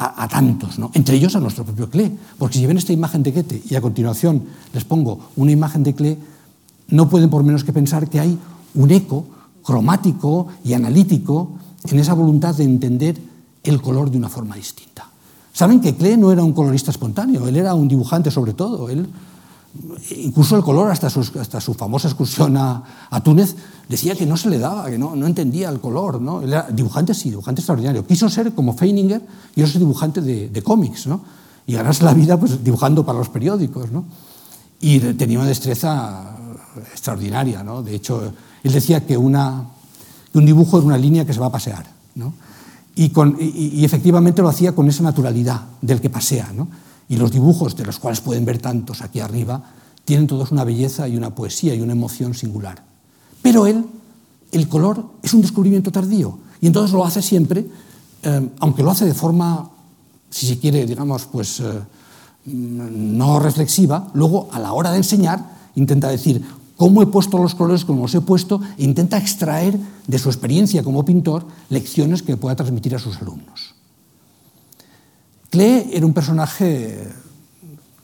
[0.02, 0.90] a, tantos, ¿no?
[0.94, 2.18] entre ellos a nuestro propio Klee.
[2.38, 5.94] Porque si ven esta imagen de Goethe y a continuación les pongo una imagen de
[5.94, 6.18] Klee,
[6.90, 8.38] no pueden por menos que pensar que hay
[8.74, 9.26] un eco
[9.64, 11.52] cromático y analítico
[11.88, 13.22] en esa voluntad de entender
[13.64, 15.08] el color de una forma distinta.
[15.54, 18.90] Saben que Klee no era un colorista espontáneo, él era un dibujante sobre todo.
[18.90, 19.08] Él,
[20.18, 23.56] incluso el color, hasta, su, hasta su famosa excursión a, a, Túnez,
[23.88, 26.22] decía que no se le daba, que no, no entendía el color.
[26.22, 26.42] ¿no?
[26.42, 28.06] Era dibujante, sí, dibujante extraordinario.
[28.06, 29.22] Quiso ser como Feininger,
[29.56, 31.22] yo soy dibujante de, de cómics, ¿no?
[31.66, 33.92] y ganarse la vida pues, dibujando para los periódicos.
[33.92, 34.06] ¿no?
[34.82, 36.36] Y tenía una destreza
[36.92, 37.64] extraordinaria.
[37.64, 37.82] ¿no?
[37.82, 39.66] De hecho, él decía que, una,
[40.32, 41.86] que un dibujo es una línea que se va a pasear.
[42.16, 42.34] ¿no?
[42.96, 46.52] Y, con, y, y efectivamente lo hacía con esa naturalidad del que pasea.
[46.54, 46.68] ¿no?
[47.12, 49.62] Y los dibujos, de los cuales pueden ver tantos aquí arriba,
[50.06, 52.86] tienen todos una belleza y una poesía y una emoción singular.
[53.42, 53.86] Pero él,
[54.54, 56.40] el color, es un descubrimiento tardío.
[56.62, 57.68] Y entonces lo hace siempre,
[58.24, 59.70] eh, aunque lo hace de forma,
[60.30, 61.82] si se quiere, digamos, pues eh,
[62.46, 66.42] no reflexiva, luego a la hora de enseñar intenta decir,
[66.78, 70.82] cómo he puesto los colores como los he puesto, e intenta extraer de su experiencia
[70.82, 73.81] como pintor lecciones que pueda transmitir a sus alumnos.
[75.52, 77.08] Klee era un personaje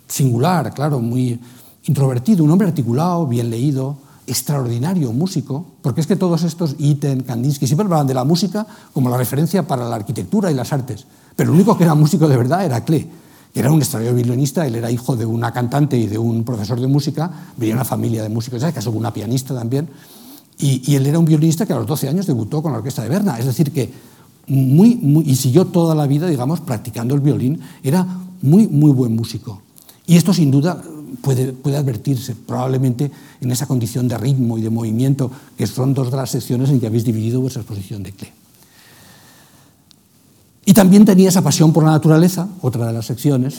[0.07, 1.39] singular, claro, muy
[1.85, 7.65] introvertido, un hombre articulado, bien leído, extraordinario músico, porque es que todos estos, Iten, Kandinsky,
[7.65, 11.49] siempre hablaban de la música como la referencia para la arquitectura y las artes, pero
[11.49, 13.09] el único que era músico de verdad era Klee
[13.59, 16.85] era un extraordinario violinista, él era hijo de una cantante y de un profesor de
[16.85, 19.89] música, venía una familia de músicos, casó con una pianista también,
[20.59, 23.09] y, él era un violinista que a los 12 años debutó con la orquesta de
[23.09, 23.91] Berna, es decir, que
[24.47, 28.05] muy, muy, y siguió toda la vida, digamos, practicando el violín, era
[28.41, 29.61] muy, muy buen músico.
[30.05, 30.81] Y esto sin duda
[31.21, 36.11] puede, puede advertirse, probablemente en esa condición de ritmo y de movimiento, que son dos
[36.11, 38.31] de las secciones en que habéis dividido vuestra exposición de Klee.
[40.65, 43.55] Y también tenía esa pasión por la naturaleza, otra de las secciones,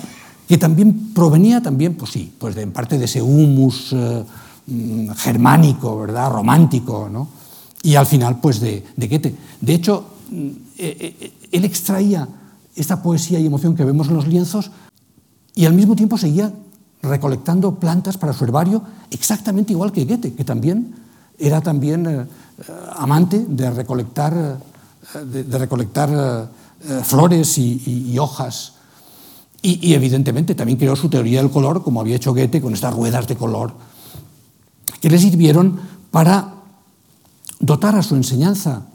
[0.47, 4.25] que también provenía también, pues sí, pues de, en parte de ese humus eh,
[4.67, 6.31] mm, germánico, ¿verdad?
[6.31, 7.29] Romántico, ¿no?
[7.83, 9.35] Y al final, pues de, de Goethe.
[9.61, 12.29] De hecho, él extraía
[12.77, 14.71] esta poesía y emoción que vemos en los lienzos
[15.55, 16.53] y al mismo tiempo seguía
[17.03, 20.95] recolectando plantas para su herbario exactamente igual que Goethe, que también
[21.39, 22.29] era también
[22.97, 24.59] amante de recolectar,
[25.25, 26.51] de, recolectar
[26.85, 28.75] eh, flores y, hojas.
[29.63, 33.27] Y, evidentemente también creó su teoría del color, como había hecho Goethe con estas ruedas
[33.27, 33.73] de color,
[35.01, 36.55] que le sirvieron para
[37.61, 38.87] dotar a su enseñanza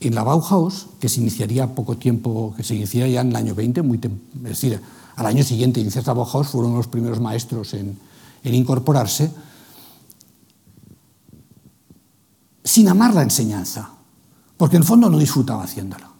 [0.00, 3.54] en la Bauhaus, que se iniciaría poco tiempo, que se iniciaría ya en el año
[3.54, 4.80] 20, muy es decir,
[5.16, 7.98] al año siguiente iniciarse la Bauhaus, fueron los primeros maestros en,
[8.42, 9.30] en incorporarse,
[12.62, 13.90] sin amar la enseñanza,
[14.56, 16.10] porque en el fondo no disfrutaba haciéndola,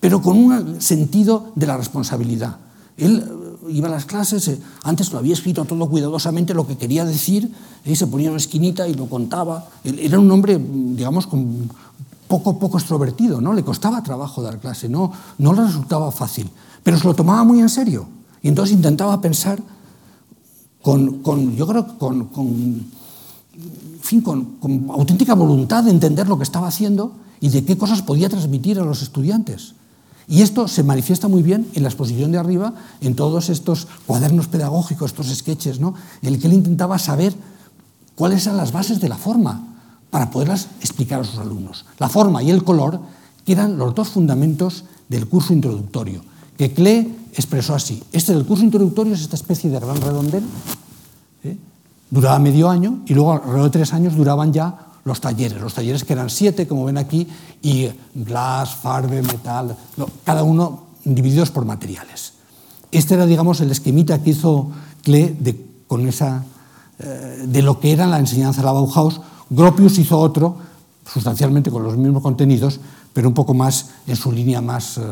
[0.00, 2.58] pero con un sentido de la responsabilidad.
[2.96, 6.76] Él eh, iba a las clases, eh, antes lo había escrito todo cuidadosamente, lo que
[6.76, 7.52] quería decir,
[7.84, 9.68] y se ponía en una esquinita y lo contaba.
[9.84, 11.70] Él era un hombre, digamos, con
[12.28, 13.52] poco, poco extrovertido, ¿no?
[13.52, 16.48] Le costaba trabajo dar clase, no, no le resultaba fácil,
[16.82, 18.06] pero se lo tomaba muy en serio.
[18.42, 19.60] Y entonces intentaba pensar
[20.82, 26.36] con, con yo creo, con, con, en fin, con, con auténtica voluntad de entender lo
[26.36, 29.74] que estaba haciendo y de qué cosas podía transmitir a los estudiantes.
[30.28, 34.46] Y esto se manifiesta muy bien en la exposición de arriba, en todos estos cuadernos
[34.46, 35.94] pedagógicos, estos sketches, ¿no?
[36.20, 37.34] en el que él intentaba saber
[38.14, 39.77] cuáles eran las bases de la forma,
[40.10, 41.84] para poderlas explicar a sus alumnos.
[41.98, 43.00] La forma y el color,
[43.44, 46.22] que eran los dos fundamentos del curso introductorio,
[46.56, 48.02] que Klee expresó así.
[48.12, 50.44] Este del curso introductorio es esta especie de gran redondel,
[51.44, 51.56] ¿eh?
[52.10, 56.04] duraba medio año y luego alrededor de tres años duraban ya los talleres, los talleres
[56.04, 57.26] que eran siete, como ven aquí,
[57.62, 59.76] y glass, farbe, metal,
[60.24, 62.34] cada uno divididos por materiales.
[62.90, 64.70] Este era, digamos, el esquemita que hizo
[65.02, 66.44] Klee de, con esa,
[66.98, 69.20] eh, de lo que era la enseñanza de la Bauhaus.
[69.50, 70.56] Gropius hizo otro,
[71.10, 72.80] sustancialmente con los mismos contenidos,
[73.12, 75.02] pero un poco más en su línea más, eh,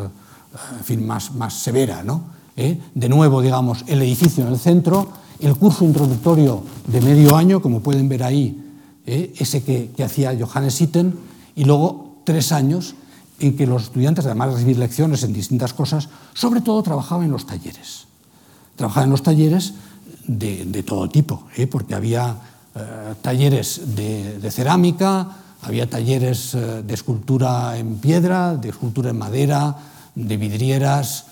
[0.79, 2.03] en fin, más, más severa.
[2.03, 2.22] ¿no?
[2.57, 2.81] ¿Eh?
[2.94, 5.09] De nuevo, digamos, el edificio en el centro,
[5.40, 8.62] el curso introductorio de medio año, como pueden ver ahí,
[9.07, 9.35] ¿eh?
[9.38, 11.18] ese que, hacía Johannes Sitten,
[11.55, 12.94] y luego tres años
[13.38, 17.33] en que los estudiantes, además de recibir lecciones en distintas cosas, sobre todo trabajaban en
[17.33, 18.07] los talleres.
[18.77, 19.75] Trabajaban en los talleres
[20.27, 21.66] de, todo tipo, ¿eh?
[21.66, 22.37] porque había
[22.76, 25.28] eh, talleres de, cerámica,
[25.62, 29.76] había talleres de escultura en piedra, de escultura en madera,
[30.14, 31.26] de vidrieras,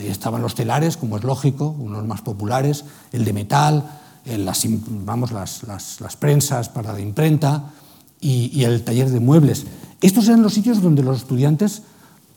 [0.00, 3.84] estaban los telares, como es lógico, unos más populares, el de metal,
[4.24, 4.64] las,
[5.04, 7.70] vamos, las, las, prensas para la imprenta
[8.20, 9.66] y, el taller de muebles.
[10.00, 11.82] Estos eran los sitios donde los estudiantes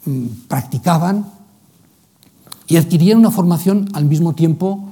[0.05, 1.27] mm, practicaban
[2.67, 4.89] y adquirían una formación al mismo tiempo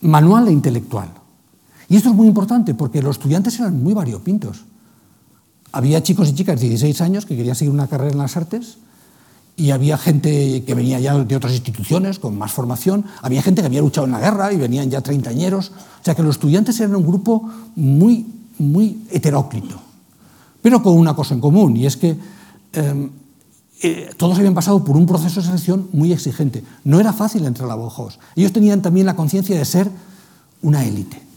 [0.00, 1.08] manual e intelectual.
[1.88, 4.64] Y esto es muy importante porque los estudiantes eran muy variopintos.
[5.72, 8.78] Había chicos y chicas de 16 años que querían seguir una carrera en las artes,
[9.58, 13.66] y había gente que venía ya de otras instituciones con más formación, había gente que
[13.66, 16.94] había luchado en la guerra y venían ya treintañeros, o sea que los estudiantes eran
[16.94, 18.24] un grupo muy,
[18.58, 19.80] muy heteróclito,
[20.62, 22.16] pero con una cosa en común, y es que
[22.72, 23.10] em,
[23.82, 26.62] eh, todos habían pasado por un proceso de selección muy exigente.
[26.84, 28.20] No era fácil entrar a la Bauhaus.
[28.36, 29.90] Ellos tenían también la conciencia de ser
[30.62, 31.27] una élite.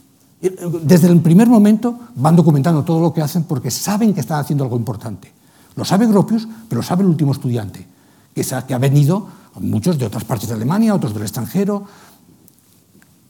[0.42, 4.64] desde el primer momento van documentando todo lo que hacen porque saben que están haciendo
[4.64, 5.32] algo importante.
[5.76, 7.86] Lo sabe Gropius, pero lo sabe el último estudiante,
[8.34, 9.28] que, que ha venido,
[9.60, 11.86] muchos de otras partes de Alemania, otros del extranjero,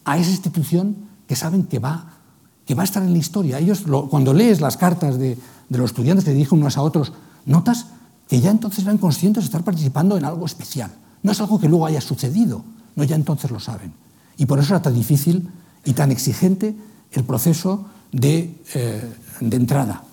[0.05, 0.95] a esa institución
[1.27, 2.13] que saben que va,
[2.65, 3.59] que va a estar en la historia.
[3.59, 5.37] Ellos, lo, cuando lees las cartas de,
[5.69, 7.13] de los estudiantes que dirigen unos a otros,
[7.45, 7.87] notas
[8.27, 10.91] que ya entonces eran conscientes de estar participando en algo especial.
[11.21, 12.63] No es algo que luego haya sucedido,
[12.95, 13.93] no, ya entonces lo saben.
[14.37, 15.49] Y por eso era tan difícil
[15.85, 16.75] y tan exigente
[17.13, 20.03] el proceso de, eh, de entrada.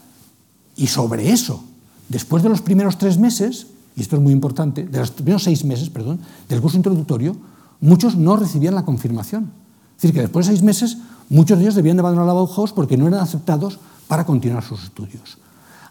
[0.76, 1.64] Y sobre eso,
[2.08, 5.64] después de los primeros tres meses, y esto es muy importante, de los primeros seis
[5.64, 7.36] meses, perdón, del curso introductorio,
[7.80, 9.50] muchos no recibían la confirmación.
[9.96, 10.98] Es decir, que después de seis meses,
[11.28, 13.78] muchos de ellos debían de abandonar la Bauhaus porque no eran aceptados
[14.08, 15.38] para continuar sus estudios.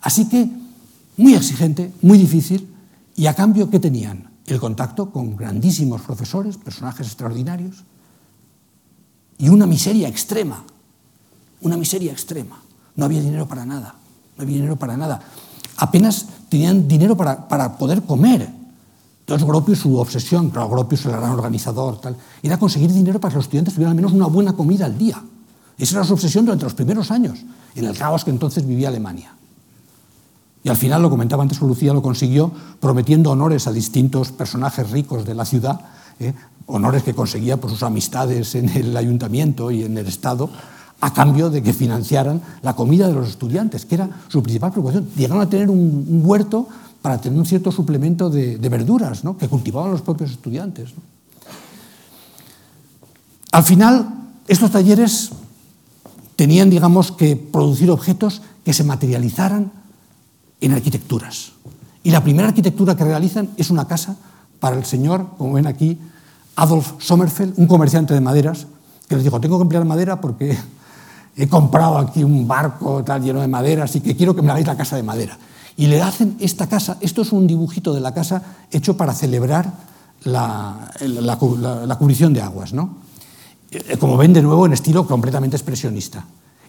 [0.01, 0.49] Así que,
[1.17, 2.67] muy exigente, muy difícil,
[3.15, 4.29] y a cambio, ¿qué tenían?
[4.47, 7.83] El contacto con grandísimos profesores, personajes extraordinarios,
[9.37, 10.63] y una miseria extrema
[11.61, 12.61] una miseria extrema.
[12.95, 13.95] No había dinero para nada,
[14.37, 15.21] no había dinero para nada.
[15.77, 18.49] Apenas tenían dinero para, para poder comer.
[19.21, 23.37] Entonces Gropius, su obsesión, claro, Gropius el gran organizador, tal, era conseguir dinero para que
[23.37, 25.21] los estudiantes tuvieran al menos una buena comida al día.
[25.77, 27.39] Esa era su obsesión durante los primeros años,
[27.75, 29.33] en el caos que entonces vivía Alemania.
[30.63, 32.51] Y al final, lo comentaba antes Lucía, lo consiguió
[32.81, 35.79] prometiendo honores a distintos personajes ricos de la ciudad,
[36.19, 36.33] ¿eh?
[36.65, 40.49] honores que conseguía por sus amistades en el ayuntamiento y en el Estado,
[41.01, 45.07] a cambio de que financiaran la comida de los estudiantes, que era su principal preocupación.
[45.15, 46.67] Llegaron a tener un, huerto
[47.01, 49.37] para tener un cierto suplemento de, verduras ¿no?
[49.37, 50.91] que cultivaban los propios estudiantes.
[53.51, 54.07] Al final,
[54.47, 55.31] estos talleres
[56.35, 59.71] tenían, digamos, que producir objetos que se materializaran
[60.61, 61.53] en arquitecturas.
[62.03, 64.17] Y la primera arquitectura que realizan es una casa
[64.59, 65.97] para el señor, como ven aquí,
[66.55, 68.67] Adolf Sommerfeld, un comerciante de maderas,
[69.07, 70.57] que les dijo, tengo que emplear madera porque
[71.39, 74.67] he comprado aquí un barco tal lleno de madera, así que quiero que me hagáis
[74.67, 75.37] la casa de madera.
[75.77, 79.71] Y le hacen esta casa, esto es un dibujito de la casa hecho para celebrar
[80.25, 80.91] la,
[81.97, 82.97] cubrición de aguas, ¿no?
[83.71, 86.25] Eh, como ven de nuevo en estilo completamente expresionista.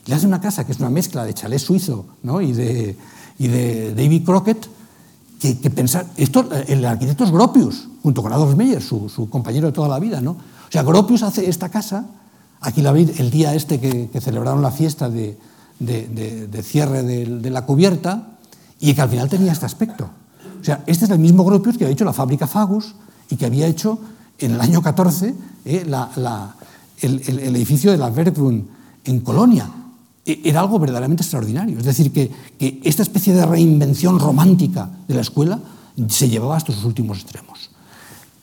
[0.07, 2.07] Y le hacen una casa que es una mezcla de chalet suizo
[2.41, 4.69] y, de, David Crockett,
[5.41, 9.67] que, que pensar, esto, el arquitecto es Gropius, junto con Adolf Meyer, su, su, compañero
[9.67, 10.21] de toda la vida.
[10.21, 10.31] ¿no?
[10.33, 12.07] O sea, Gropius hace esta casa,
[12.61, 15.37] aquí la veis el día este que, celebraron la fiesta de,
[16.63, 18.39] cierre de, la cubierta,
[18.79, 20.11] y que al final tenía este aspecto.
[20.61, 22.95] O sea, este es el mismo Gropius que había hecho la fábrica Fagus
[23.31, 23.99] y que había hecho
[24.39, 25.35] en el año 14
[25.65, 25.87] eh,
[27.03, 28.65] el, edificio de la Werkbund
[29.05, 29.71] en Colonia.
[30.25, 31.79] E, era algo verdaderamente extraordinario.
[31.79, 32.31] Es decir, que,
[32.85, 35.61] esta especie de reinvención romántica de la escuela
[36.09, 37.70] se llevaba hasta sus últimos extremos.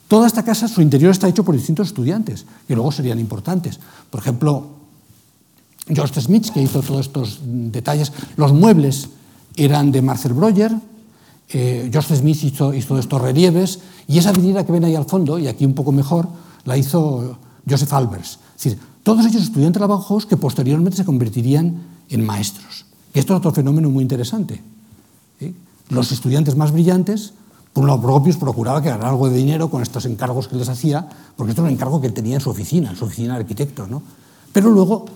[0.08, 3.78] Toda esta casa, su interior está hecho por distintos estudiantes, que luego serían importantes.
[4.10, 4.78] Por ejemplo,
[5.86, 8.12] George Smith, que hizo todos estos detalles.
[8.36, 9.10] Los muebles
[9.56, 10.72] eran de Marcel Breuer.
[11.50, 13.80] Eh, George Smith hizo, hizo, estos relieves.
[14.06, 16.26] Y esa vidriera que ven ahí al fondo, y aquí un poco mejor,
[16.64, 17.38] la hizo
[17.68, 18.38] Joseph Albers.
[18.56, 22.86] Es decir, todos ellos estudiantes de la Bauhaus que posteriormente se convertirían en maestros.
[23.14, 24.62] Y esto es otro fenómeno muy interesante.
[25.38, 25.54] ¿Sí?
[25.90, 27.32] Los estudiantes más brillantes
[27.72, 31.08] por lo propios, procuraba que ganara algo de dinero con estos encargos que les hacía,
[31.36, 33.40] porque esto era un encargo que él tenía en su oficina, en su oficina de
[33.40, 33.88] arquitectos.
[33.88, 34.02] ¿no?
[34.52, 35.06] Pero luego,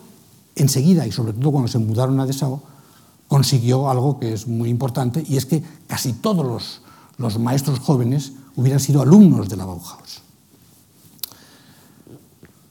[0.55, 2.61] enseguida, y sobre todo cuando se mudaron a Dessau,
[3.29, 6.83] consiguió algo que es muy importante, y es que casi todos los,
[7.17, 10.23] los maestros jóvenes hubieran sido alumnos de la Bauhaus.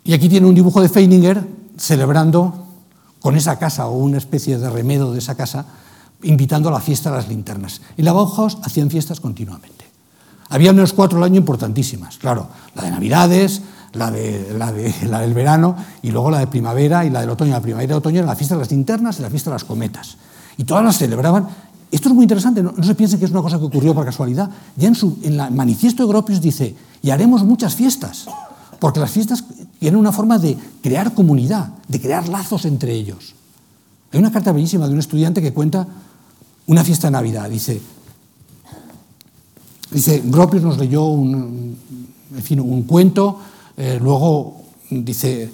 [0.03, 2.53] Y aquí tiene un dibujo de Feininger celebrando
[3.19, 5.65] con esa casa o una especie de remedo de esa casa,
[6.23, 7.81] invitando a la fiesta de las linternas.
[7.97, 9.85] En la Bauhaus hacían fiestas continuamente.
[10.49, 13.61] Había menos cuatro al año importantísimas, claro, la de Navidades,
[13.93, 17.29] la, de, la, de, la del verano y luego la de primavera y la del
[17.29, 17.51] otoño.
[17.51, 19.55] La primavera y el otoño era la fiesta de las linternas y la fiesta de
[19.55, 20.17] las cometas
[20.57, 21.47] y todas las celebraban.
[21.89, 24.49] Esto es muy interesante, no, se piense que es una cosa que ocurrió por casualidad.
[24.77, 28.27] Ya en, su, en el manifiesto de Gropius dice, y haremos muchas fiestas,
[28.79, 29.43] porque las fiestas
[29.79, 33.35] tienen una forma de crear comunidad, de crear lazos entre ellos.
[34.13, 35.87] Hay una carta bellísima de un estudiante que cuenta
[36.67, 37.49] una fiesta de Navidad.
[37.49, 37.81] Dice,
[39.91, 41.77] dice Gropius nos leyó un,
[42.35, 43.39] en fin, un cuento,
[43.77, 45.51] eh, luego dice,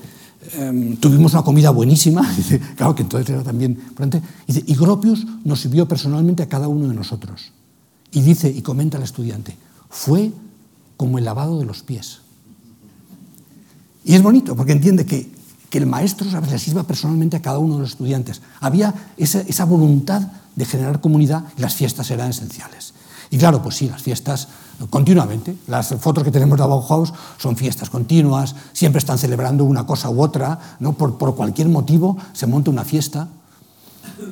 [0.56, 3.78] Um, tuvimos una comida buenísima, dice, claro que entonces era también
[4.48, 7.52] dice, y Gropius nos sirvió personalmente a cada uno de nosotros.
[8.12, 9.58] Y dice, y comenta el estudiante,
[9.90, 10.32] fue
[10.96, 12.20] como el lavado de los pies.
[14.06, 15.30] Y es bonito, porque entiende que,
[15.70, 18.42] que el maestro a veces sirva personalmente a cada uno de los estudiantes.
[18.62, 22.94] Había esa, esa voluntad de generar comunidad las fiestas eran esenciales.
[23.30, 24.48] Y claro, pues sí, las fiestas
[24.90, 25.56] continuamente.
[25.68, 30.22] Las fotos que tenemos de Bauhaus son fiestas continuas, siempre están celebrando una cosa u
[30.22, 30.94] otra, ¿no?
[30.94, 33.28] por, por cualquier motivo se monta una fiesta.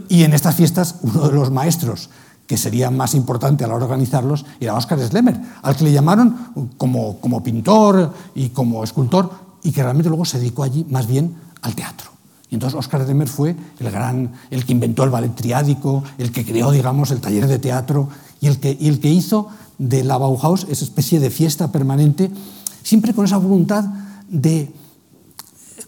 [0.09, 2.09] Y en estas fiestas, uno de los maestros
[2.47, 5.91] que sería más importante a la hora de organizarlos era Oscar Schlemmer, al que le
[5.91, 9.31] llamaron como, como pintor y como escultor,
[9.63, 12.14] y que realmente luego se dedicó allí más bien al teatro.
[12.49, 16.45] Y entonces Oscar Schlemmer fue el gran, el que inventó el ballet triádico, el que
[16.45, 20.17] creó, digamos, el taller de teatro y el que, y el que hizo de la
[20.17, 22.31] Bauhaus esa especie de fiesta permanente,
[22.83, 23.85] siempre con esa voluntad
[24.29, 24.71] de,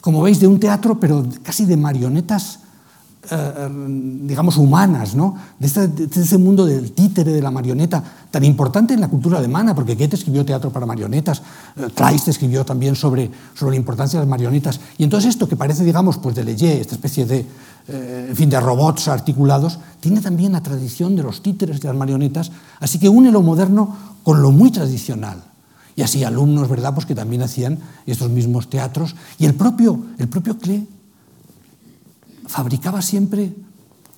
[0.01, 2.59] como veis, de un teatro, pero casi de marionetas
[3.29, 3.69] eh,
[4.23, 5.35] digamos, humanas, ¿no?
[5.59, 9.95] De, ese mundo del títere, de la marioneta, tan importante en la cultura alemana, porque
[9.95, 11.41] Goethe escribió teatro para marionetas,
[11.75, 14.79] eh, Kleist escribió también sobre, sobre la importancia de las marionetas.
[14.97, 17.45] Y entonces esto que parece, digamos, pues de Leye, esta especie de,
[17.87, 21.97] eh, en fin, de robots articulados, tiene también la tradición de los títeres, de las
[21.97, 25.43] marionetas, así que une lo moderno con lo muy tradicional.
[25.95, 29.15] Y así alumnos, ¿verdad?, pues que también hacían estos mismos teatros.
[29.39, 30.87] Y el propio, el propio Klee
[32.47, 33.53] fabricaba siempre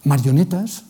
[0.03, 0.83] marionetas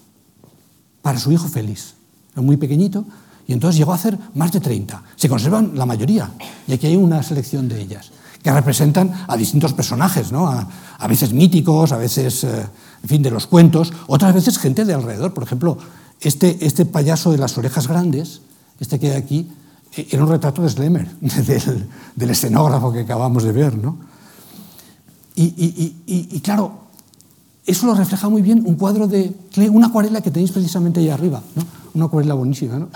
[1.01, 1.95] para su hijo Félix.
[2.33, 3.05] Era muy pequeñito
[3.47, 5.01] y entonces llegó a hacer más de 30.
[5.15, 6.31] Se conservan la mayoría
[6.67, 8.11] y aquí hay una selección de ellas
[8.43, 10.47] que representan a distintos personajes, ¿no?
[10.47, 10.67] a,
[10.97, 12.67] a veces míticos, a veces, eh,
[13.03, 15.33] en fin, de los cuentos, otras veces gente de alrededor.
[15.33, 15.77] Por ejemplo,
[16.21, 18.41] este, este payaso de las orejas grandes,
[18.79, 19.49] este que hay aquí,
[19.95, 23.77] eh, era un retrato de Slemer, del, del escenógrafo que acabamos de ver.
[23.77, 23.97] ¿no?
[25.35, 26.88] Y, y, y, y claro,
[27.65, 29.33] eso lo refleja muy bien un cuadro de
[29.71, 31.63] una acuarela que tenéis precisamente ahí arriba, ¿no?
[31.93, 32.79] una acuarela buenísima.
[32.79, 32.89] ¿no?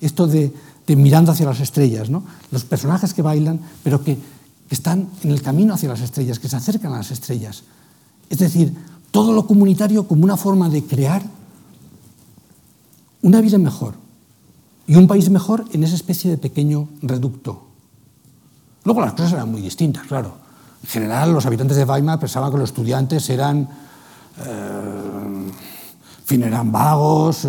[0.00, 0.52] esto de,
[0.88, 2.24] mirando hacia las estrellas, ¿no?
[2.50, 6.48] los personajes que bailan, pero que, que están en el camino hacia las estrellas, que
[6.48, 7.62] se acercan a las estrellas.
[8.28, 8.74] Es decir,
[9.10, 11.22] todo lo comunitario como una forma de crear
[13.22, 13.94] una vida mejor
[14.86, 17.66] y un país mejor en esa especie de pequeño reducto.
[18.84, 20.34] Luego las cosas eran muy distintas, claro.
[20.82, 23.68] En general, los habitantes de Weimar pensaban que los estudiantes eran
[24.38, 25.50] eh,
[26.24, 27.48] fin eran vagos, eh,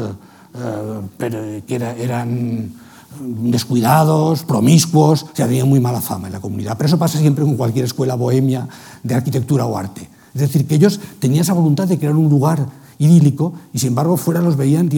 [0.55, 2.73] eh, pero que era, eran
[3.19, 6.77] descuidados, promiscuos, o sea, muy mala fama en la comunidad.
[6.77, 8.67] Pero eso pasa siempre con cualquier escuela bohemia
[9.03, 10.09] de arquitectura o arte.
[10.33, 12.65] Es decir, que ellos tenían esa voluntad de crear un lugar
[12.99, 14.89] idílico y sin embargo fuera los veían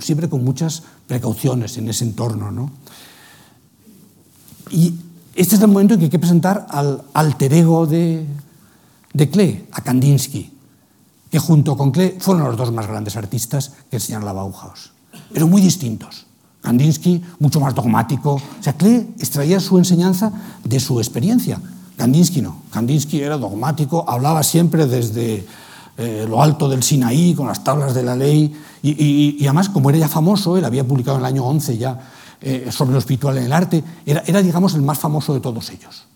[0.00, 2.50] siempre con muchas precauciones en ese entorno.
[2.50, 2.70] ¿no?
[4.70, 4.94] Y
[5.34, 8.24] este es el momento en que hay que presentar al alter ego de,
[9.12, 10.57] de Klee, a Kandinsky.
[11.30, 14.92] Que junto con Klee fueron los dos más grandes artistas que enseñaron la Bauhaus,
[15.32, 16.26] pero muy distintos.
[16.60, 18.34] Kandinsky, mucho más dogmático.
[18.34, 20.32] O sea, Klee extraía su enseñanza
[20.64, 21.60] de su experiencia.
[21.96, 22.62] Kandinsky no.
[22.70, 25.46] Kandinsky era dogmático, hablaba siempre desde
[25.96, 29.98] eh, lo alto del Sinaí, con las tablas de la ley, y, además, como era
[29.98, 31.98] ya famoso, él había publicado en el año 11 ya
[32.40, 35.70] eh, sobre lo espiritual en el arte, era, era, digamos, el más famoso de todos
[35.70, 36.06] ellos.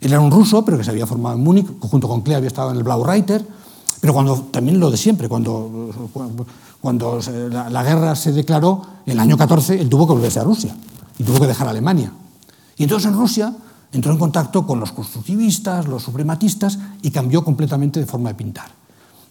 [0.00, 2.48] Él era un ruso, pero que se había formado en Múnich, junto con Klee había
[2.48, 3.46] estado en el Blau Reiter,
[4.02, 6.10] pero cuando, también lo de siempre, cuando,
[6.80, 7.20] cuando
[7.70, 10.74] la, guerra se declaró, en el año 14, él tuvo que volverse a Rusia
[11.20, 12.12] y tuvo que dejar Alemania.
[12.76, 13.54] Y entonces en Rusia
[13.92, 18.72] entró en contacto con los constructivistas, los suprematistas, y cambió completamente de forma de pintar.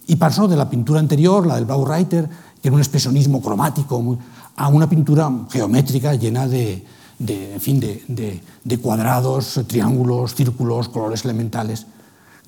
[0.07, 2.29] Y pasó de la pintura anterior, la del Baureiter,
[2.61, 4.17] que era un expresionismo cromático,
[4.55, 6.85] a una pintura geométrica llena de,
[7.19, 11.87] en fin, de cuadrados, triángulos, círculos, colores elementales.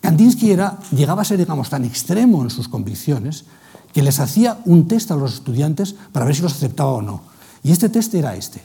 [0.04, 3.46] Kandinsky era, llegaba a ser digamos, tan extremo en sus convicciones
[3.94, 7.22] que les hacía un test a los estudiantes para ver si los aceptaba o no.
[7.64, 8.62] Y este test era este.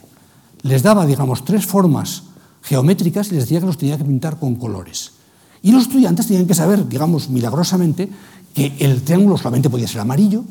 [0.63, 2.23] Les daba digamos, tres formas
[2.61, 5.13] geométricas y les decía que los tenía que pintar con colores.
[5.61, 8.09] Y los estudiantes tenían que saber, digamos, milagrosamente,
[8.53, 10.43] que el triángulo solamente podía ser amarillo,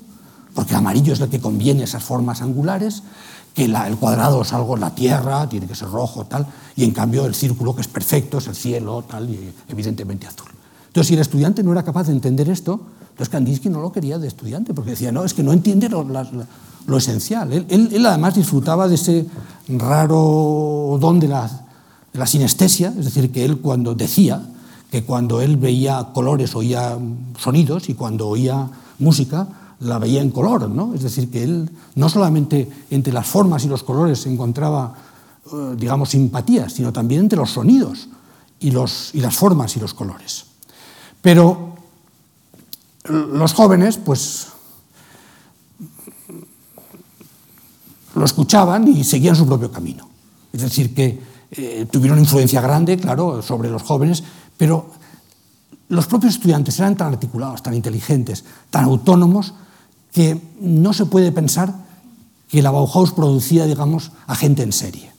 [0.55, 3.03] porque el amarillo es el que conviene a esas formas angulares,
[3.53, 7.27] que el cuadrado es algo la tierra, tiene que ser rojo, tal, y en cambio
[7.27, 10.58] el círculo, que es perfecto, es el cielo, tal, y evidentemente azul.
[10.99, 12.81] Entonces, si el estudiante no era capaz de entender esto,
[13.11, 16.03] entonces Kandinsky no lo quería de estudiante, porque decía, no, es que no entiende lo,
[16.03, 16.27] lo,
[16.89, 17.53] lo esencial.
[17.53, 19.25] Él, él, él, además disfrutaba de ese
[19.69, 21.47] raro don de la,
[22.13, 24.43] de la sinestesia, es decir, que él cuando decía,
[24.91, 26.99] que cuando él veía colores oía
[27.39, 28.69] sonidos y cuando oía
[28.99, 29.47] música
[29.79, 30.95] la veía en color, ¿no?
[30.95, 34.95] Es decir, que él no solamente entre las formas y los colores encontraba,
[35.47, 38.09] eh, digamos, simpatías, sino también entre los sonidos
[38.59, 40.48] y, los, y las formas y los colores.
[41.21, 41.75] Pero
[43.05, 44.49] los jóvenes, pues,
[48.15, 50.09] lo escuchaban y seguían su propio camino.
[50.53, 54.23] Es decir, que eh, tuvieron influencia grande, claro, sobre los jóvenes,
[54.57, 54.91] pero
[55.89, 59.55] los propios estudiantes eran tan articulados, tan inteligentes, tan autónomos,
[60.13, 61.75] que no se puede pensar
[62.49, 65.13] que la Bauhaus producía, digamos, a gente en serie.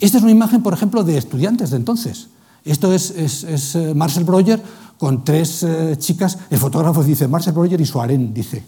[0.00, 2.28] Esta es una imagen, por ejemplo, de estudiantes de entonces.
[2.64, 4.62] Esto es, es, eh, Marcel Breuer
[4.98, 6.38] con tres eh, chicas.
[6.50, 8.62] El fotógrafo dice Marcel Breuer y su harén, dice.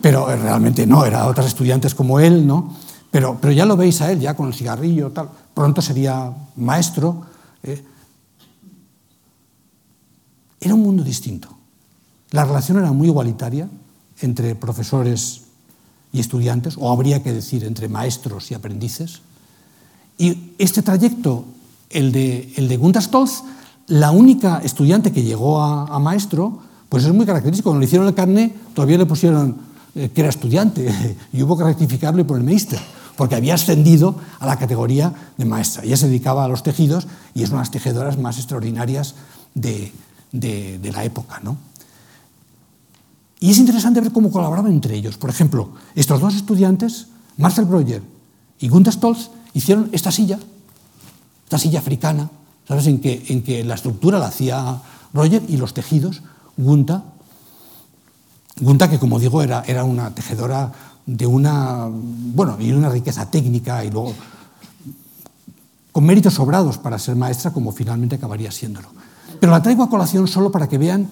[0.00, 2.74] Pero eh, realmente no, eran otras estudiantes como él, ¿no?
[3.10, 5.28] Pero, pero ya lo veis a él, ya con el cigarrillo, tal.
[5.54, 7.22] Pronto sería maestro.
[7.62, 7.84] Eh.
[10.60, 11.48] Era un mundo distinto.
[12.30, 13.68] La relación era muy igualitaria
[14.20, 15.42] entre profesores
[16.12, 19.20] y estudiantes, o habría que decir entre maestros y aprendices.
[20.18, 21.44] Y este trayecto,
[21.90, 23.42] el de, el de Stolz,
[23.92, 27.68] la única estudiante que llegó a, maestro, pues es muy característico.
[27.68, 29.58] Cuando le hicieron el carnet, todavía le pusieron
[29.94, 32.80] eh, que era estudiante y hubo que rectificarlo y poner meister,
[33.16, 35.84] porque había ascendido a la categoría de maestra.
[35.84, 39.14] Ella se dedicaba a los tejidos y es una de las tejedoras más extraordinarias
[39.54, 39.92] de,
[40.32, 41.40] de, de la época.
[41.44, 41.58] ¿no?
[43.40, 45.18] Y es interesante ver cómo colaboraban entre ellos.
[45.18, 48.02] Por ejemplo, estos dos estudiantes, Marcel Breuer
[48.58, 50.38] y Gunther Stolz, hicieron esta silla,
[51.44, 52.30] esta silla africana,
[52.72, 52.86] ¿sabes?
[52.86, 54.80] En que, en que la estructura la hacía
[55.12, 56.22] Breuer y los tejidos,
[56.56, 57.04] Gunta,
[58.58, 60.72] Gunta, que como digo era, era una tejedora
[61.04, 64.14] de una, bueno, y una riqueza técnica y luego
[65.92, 68.88] con méritos sobrados para ser maestra, como finalmente acabaría siéndolo.
[69.38, 71.08] Pero la traigo a colación solo para que vean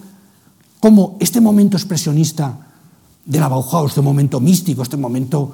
[0.79, 2.57] cómo este momento expresionista
[3.23, 5.53] de la Bauhaus, este momento místico, este momento,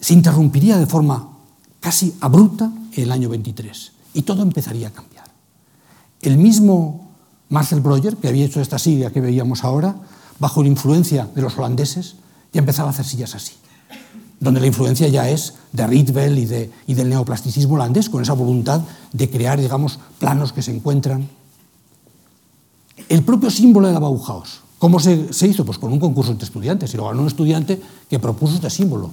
[0.00, 1.28] se interrumpiría de forma
[1.78, 5.11] casi abrupta en el año 23 y todo empezaría a cambiar.
[6.22, 7.10] El mismo
[7.48, 9.96] Marcel Breuer, que había hecho esta silla que veíamos ahora,
[10.38, 12.14] bajo la influencia de los holandeses,
[12.52, 13.54] ya empezaba a hacer sillas así,
[14.40, 18.34] donde la influencia ya es de Rietveld y, de, y del neoplasticismo holandés, con esa
[18.34, 21.28] voluntad de crear, digamos, planos que se encuentran.
[23.08, 25.64] El propio símbolo de la Bauhaus, ¿cómo se, se hizo?
[25.64, 29.10] Pues con un concurso entre estudiantes, y lo ganó un estudiante que propuso este símbolo,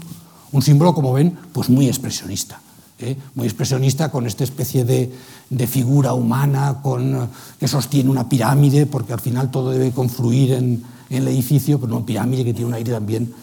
[0.52, 2.62] un símbolo, como ven, pues muy expresionista.
[3.00, 5.12] eh, muy expresionista con esta especie de,
[5.50, 7.30] de figura humana con,
[7.60, 11.96] que sostiene una pirámide, porque al final todo debe confluir en, en el edificio, pero
[11.96, 13.34] una pirámide que tiene un aire también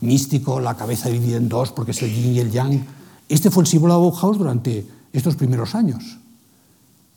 [0.00, 2.84] místico, la cabeza dividida en dos porque es el yin y el yang.
[3.28, 6.18] Este fue el símbolo de Bauhaus durante estos primeros años.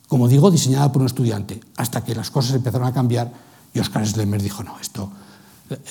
[0.08, 3.32] Como digo, diseñada por un estudiante, hasta que las cosas empezaron a cambiar
[3.74, 5.12] y Oscar Schlemmer dijo, no, esto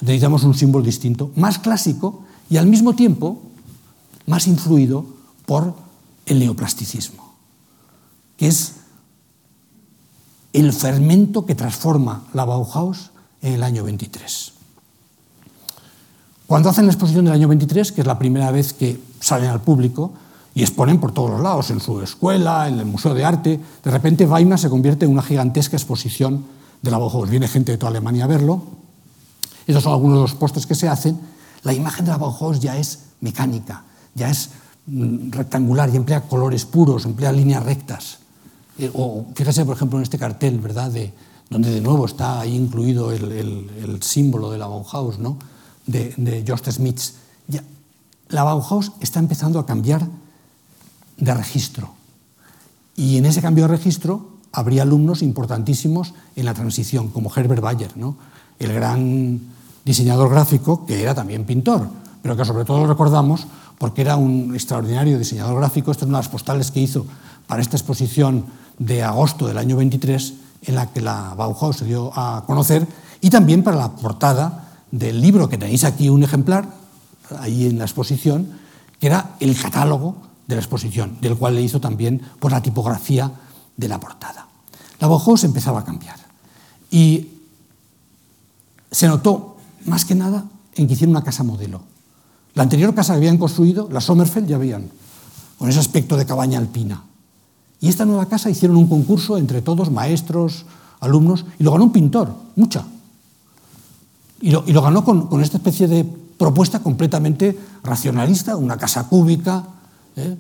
[0.00, 3.40] necesitamos un símbolo distinto, más clásico y al mismo tiempo
[4.26, 5.06] más influido
[5.46, 5.74] por
[6.28, 7.34] el neoplasticismo,
[8.36, 8.74] que es
[10.52, 13.10] el fermento que transforma la Bauhaus
[13.42, 14.52] en el año 23.
[16.46, 19.60] Cuando hacen la exposición del año 23, que es la primera vez que salen al
[19.60, 20.12] público
[20.54, 23.90] y exponen por todos los lados, en su escuela, en el Museo de Arte, de
[23.90, 26.46] repente Weimar se convierte en una gigantesca exposición
[26.80, 27.28] de la Bauhaus.
[27.28, 28.62] Viene gente de toda Alemania a verlo.
[29.66, 31.20] Esos son algunos de los postes que se hacen.
[31.64, 34.50] La imagen de la Bauhaus ya es mecánica, ya es
[35.30, 38.18] rectangular y emplea colores puros, emplea líneas rectas.
[38.78, 40.91] Eh, o fíjese, por ejemplo, en este cartel, ¿verdad?
[40.91, 41.12] De,
[41.51, 45.39] donde de nuevo está ahí incluido el, símbolo de la Bauhaus, ¿no?
[45.86, 46.45] de, de.
[47.49, 47.64] Ya,
[48.28, 50.07] la Bauhaus está empezando a cambiar
[51.16, 51.91] de registro.
[52.97, 57.97] Y en ese cambio de registro habría alumnos importantísimos en la transición, como Herbert Bayer,
[57.97, 58.16] ¿no?
[58.59, 59.41] el gran
[59.84, 61.89] diseñador gráfico que era también pintor,
[62.22, 63.47] pero que sobre todo recordamos
[63.78, 65.90] porque era un extraordinario diseñador gráfico.
[65.90, 67.06] Esta es una de las postales que hizo
[67.46, 68.44] para esta exposición
[68.78, 72.86] de agosto del año 23 en la que la Bauhaus se dio a conocer,
[73.20, 76.68] y también para la portada del libro que tenéis aquí un ejemplar,
[77.40, 78.58] ahí en la exposición,
[78.98, 80.16] que era el catálogo
[80.46, 83.30] de la exposición, del cual le hizo también por la tipografía
[83.76, 84.46] de la portada.
[84.98, 86.16] La Bauhaus empezaba a cambiar
[86.90, 87.28] y
[88.90, 91.82] se notó más que nada en que hicieron una casa modelo.
[92.59, 94.90] La anterior casa que habían construido, la Sommerfeld, ya veían,
[95.61, 97.04] con ese aspecto de cabaña alpina.
[97.80, 100.66] Y esta nueva casa hicieron un concurso entre todos, maestros,
[100.98, 102.84] alumnos, y lo ganó un pintor, mucha.
[104.40, 109.62] Y lo, ganó con, con, esta especie de propuesta completamente racionalista, una casa cúbica,
[110.16, 110.36] ¿eh?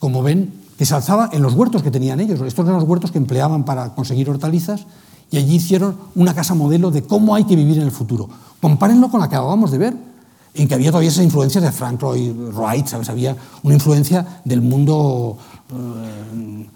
[0.00, 2.40] como ven, que se alzaba en los huertos que tenían ellos.
[2.40, 4.84] Estos eran los huertos que empleaban para conseguir hortalizas,
[5.30, 8.28] y allí hicieron una casa modelo de cómo hay que vivir en el futuro.
[8.60, 10.11] Compárenlo con la que acabamos de ver,
[10.54, 13.08] en que había todavía esa influencia de Frank Lloyd Wright, ¿sabes?
[13.08, 15.38] había una influencia del mundo
[15.70, 16.66] eh,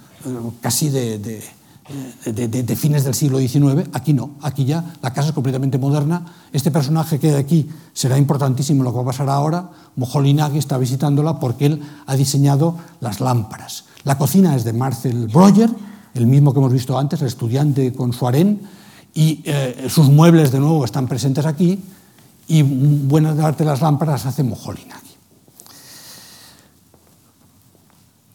[0.61, 1.43] casi de, de,
[2.25, 3.89] de, de, fines del siglo XIX.
[3.93, 6.25] Aquí no, aquí ya la casa es completamente moderna.
[6.53, 9.71] Este personaje que hay aquí será importantísimo lo que va a pasar ahora.
[9.97, 13.85] Moholy-Nagy está visitándola porque él ha diseñado las lámparas.
[14.05, 15.71] La cocina es de Marcel Breuer,
[16.15, 18.63] el mismo que hemos visto antes, el estudiante con su harén,
[19.15, 21.83] y eh, sus muebles de nuevo están presentes aquí
[22.49, 25.07] y buenas parte de las lámparas hace Moholy-Nagy.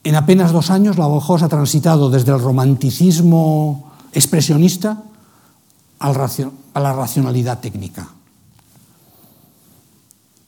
[0.03, 5.03] En apenas dos años, la Bauhaus ha transitado desde el romanticismo expresionista
[5.99, 8.09] a la racionalidad técnica.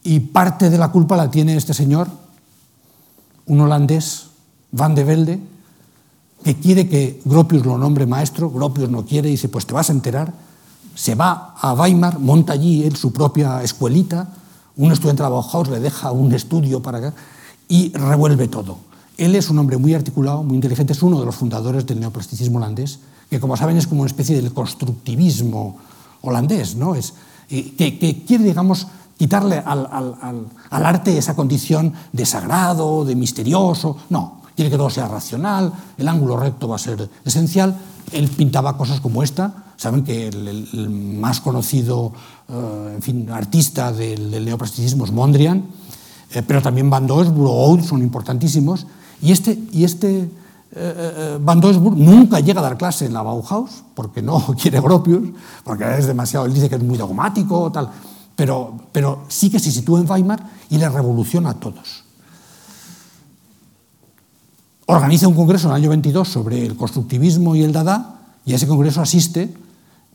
[0.04, 2.10] Y parte de la culpa la tiene este señor,
[3.46, 4.28] un holandés,
[4.72, 5.40] Van de Velde,
[6.44, 9.90] que quiere que Gropius lo nombre maestro, Gropius no quiere, y dice, pues te vas
[9.90, 10.34] a enterar,
[10.96, 14.28] se va a Weimar, monta allí él su propia escuelita,
[14.76, 17.14] un estudiante de Bauhaus le deja un estudio para acá
[17.68, 18.78] y revuelve todo.
[19.18, 22.58] Él es un hombre muy articulado, muy inteligente, es uno de los fundadores del neoplasticismo
[22.58, 25.78] holandés, que como saben es como una especie del constructivismo
[26.22, 26.96] holandés, ¿no?
[26.96, 27.14] Es,
[27.50, 28.88] eh, que, que, quiere, digamos,
[29.18, 33.98] quitarle al, al, al, al, arte esa condición de sagrado, de misterioso.
[34.10, 37.78] No, quiere que todo sea racional, el ángulo recto va a ser esencial.
[38.12, 39.73] Él pintaba cosas como esta.
[39.84, 42.14] Saben que el, más conocido
[43.02, 45.66] fin, artista del, del, neoplasticismo es Mondrian,
[46.32, 48.88] eh, pero también Van Doesburg o Oud son importantísimos.
[49.22, 50.32] Y este, y este
[50.72, 55.32] eh, Van Doesburg nunca llega a dar clase en la Bauhaus, porque no quiere Gropius,
[55.66, 57.90] porque es demasiado, él dice que es muy dogmático, tal,
[58.38, 62.06] pero, pero sí que se sitúa en Weimar y le revoluciona a todos.
[64.86, 68.56] Organiza un congreso en el año 22 sobre el constructivismo y el Dada, y a
[68.56, 69.62] ese congreso asiste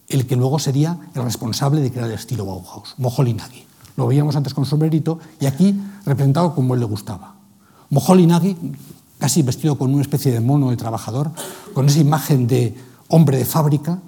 [0.08, 3.66] el que luego sería el responsable de crear el estilo Bauhaus, Moholy-Nagy.
[3.96, 7.34] Lo veíamos antes con sombrerito y aquí representado como él le gustaba.
[7.90, 8.56] Moholy-Nagy
[9.18, 11.30] casi vestido con una especie de mono de trabajador,
[11.74, 12.76] con esa imagen de
[13.08, 13.98] hombre de fábrica,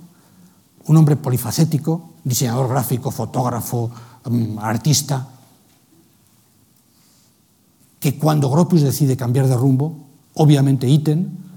[0.86, 3.90] un hombre polifacético, diseñador gráfico, fotógrafo,
[4.26, 5.28] um, artista,
[7.98, 9.96] que cuando Gropius decide cambiar de rumbo,
[10.34, 11.49] obviamente Itten,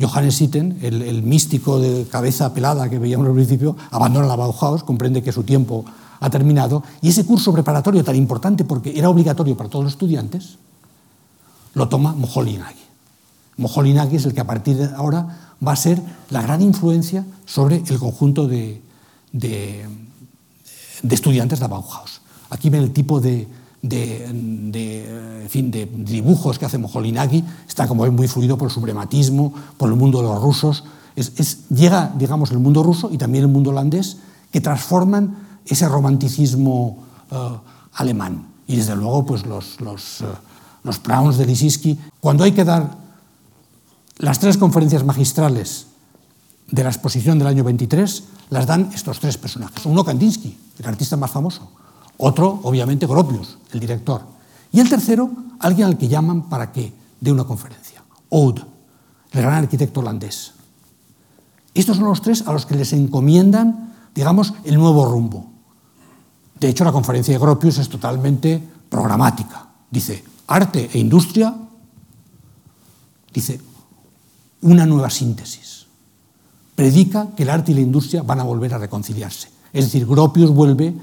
[0.00, 4.82] Johannes Itten, el, el, místico de cabeza pelada que veíamos al principio, abandona la Bauhaus,
[4.82, 5.84] comprende que su tiempo
[6.20, 10.56] ha terminado, y ese curso preparatorio tan importante porque era obligatorio para todos los estudiantes,
[11.74, 12.80] lo toma Moholy-Nagy.
[13.58, 17.76] Moholy-Nagy es el que a partir de ahora va a ser la gran influencia sobre
[17.76, 18.82] el conjunto de,
[19.32, 19.86] de,
[21.02, 22.22] de estudiantes de la Bauhaus.
[22.48, 23.46] Aquí ven el tipo de,
[23.82, 24.28] de,
[24.70, 29.52] de, en fin, de dibujos que hace Moholy-Nagy, está como muy fluido por el suprematismo,
[29.76, 30.84] por el mundo de los rusos.
[31.16, 34.18] Es, es, llega, digamos, el mundo ruso y también el mundo holandés,
[34.52, 36.98] que transforman ese romanticismo
[37.30, 37.36] uh,
[37.94, 38.48] alemán.
[38.66, 40.26] Y desde luego, pues los, los, uh,
[40.84, 42.96] los Browns de Lissiski, cuando hay que dar
[44.18, 45.86] las tres conferencias magistrales
[46.70, 49.86] de la exposición del año 23 las dan estos tres personajes.
[49.86, 51.70] Uno Kandinsky, el artista más famoso.
[52.22, 54.22] Otro, obviamente, Gropius, el director.
[54.72, 58.04] Y el tercero, alguien al que llaman para que dé una conferencia.
[58.28, 58.60] Oud,
[59.32, 60.52] el gran arquitecto holandés.
[61.72, 65.46] Estos son los tres a los que les encomiendan, digamos, el nuevo rumbo.
[66.58, 69.66] De hecho, la conferencia de Gropius es totalmente programática.
[69.90, 71.56] Dice, arte e industria,
[73.32, 73.62] dice,
[74.60, 75.86] una nueva síntesis.
[76.74, 79.48] Predica que el arte y la industria van a volver a reconciliarse.
[79.72, 80.94] Es decir, Gropius vuelve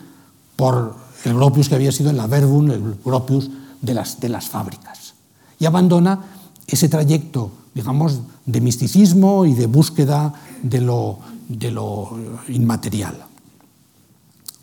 [0.55, 3.49] por el Gropius que había sido en la Verbum, el Gropius
[3.81, 5.13] de las, de las fábricas.
[5.59, 6.19] Y abandona
[6.67, 12.17] ese trayecto, digamos, de misticismo y de búsqueda de lo, de lo
[12.49, 13.15] inmaterial.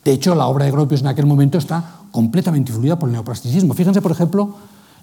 [0.05, 3.74] De hecho, la obra de Gropius en aquel momento está completamente influida por el neoplasticismo.
[3.74, 4.55] Fíjense, por ejemplo,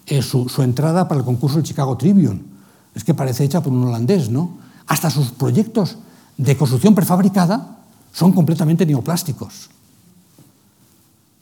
[0.05, 2.41] eh, su, su entrada para el concurso del Chicago Tribune
[2.93, 4.57] es que parece hecha por un holandés, ¿no?
[4.87, 5.97] Hasta sus proyectos
[6.37, 7.77] de construcción prefabricada
[8.11, 9.69] son completamente neoplásticos.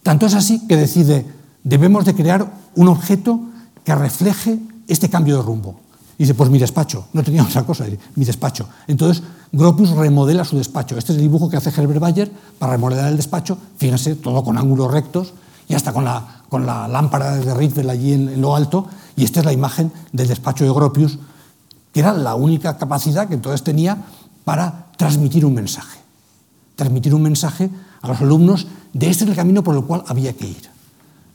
[0.09, 1.23] Tanto es así que decide,
[1.63, 3.41] debemos de crear un objeto
[3.83, 4.57] que refleje
[4.87, 5.81] este cambio de rumbo.
[6.17, 7.05] Y dice, pues mi despacho.
[7.13, 7.85] No tenía otra cosa,
[8.15, 8.67] mi despacho.
[8.87, 10.97] Entonces, Gropius remodela su despacho.
[10.97, 13.55] Este es el dibujo que hace Herbert Bayer para remodelar el despacho.
[13.77, 15.33] Fíjense, todo con ángulos rectos
[15.67, 18.87] y hasta con la, con la lámpara de Ritzel allí en, en lo alto.
[19.15, 21.19] Y esta es la imagen del despacho de Gropius
[21.93, 23.95] que era la única capacidad que entonces tenía
[24.43, 25.98] para transmitir un mensaje.
[26.79, 27.69] Transmitir un mensaje
[28.01, 30.69] a los alumnos de este es el camino por el cual había que ir.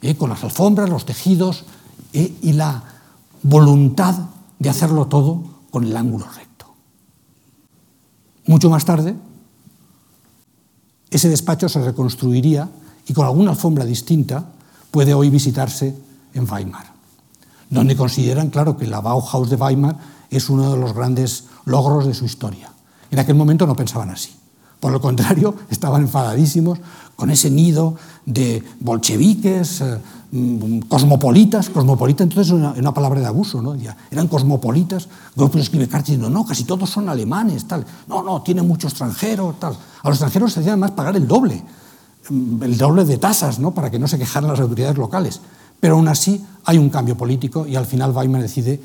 [0.01, 0.17] ¿eh?
[0.17, 1.65] Con las alfombras, los tejidos
[2.15, 2.35] ¿eh?
[2.41, 2.83] y la
[3.43, 4.15] voluntad
[4.59, 6.65] de hacerlo todo con el ángulo recto.
[8.47, 9.17] Mucho más tarde,
[11.11, 12.71] ese despacho se reconstruiría
[13.07, 14.47] y con alguna alfombra distinta
[14.91, 15.95] puede hoy visitarse
[16.33, 16.87] en Weimar,
[17.69, 19.99] donde consideran, claro, que la Bauhaus de Weimar
[20.31, 22.73] es uno de los grandes logros de su historia.
[23.11, 24.31] En aquel momento no pensaban así.
[24.85, 26.79] Por lo contrario, estaban enfadadísimos
[27.17, 29.99] con ese nido de bolcheviques, eh,
[30.89, 31.71] cosmopolitas.
[31.71, 33.77] Cosmopolita entonces es una, palabra de abuso, ¿no?
[33.77, 35.09] Ya, eran cosmopolitas.
[35.35, 37.87] Gropius escribe cartas diciendo, no, casi todos son alemanes, tal.
[38.07, 39.73] No, no, tiene mucho extranjero, tal.
[39.73, 41.63] A los extranjeros se hacía además pagar el doble,
[42.29, 43.73] mm, el doble de tasas, ¿no?
[43.73, 45.41] Para que no se quejaran las autoridades locales.
[45.81, 48.83] Pero aún así hay un cambio político y al final Weimar decide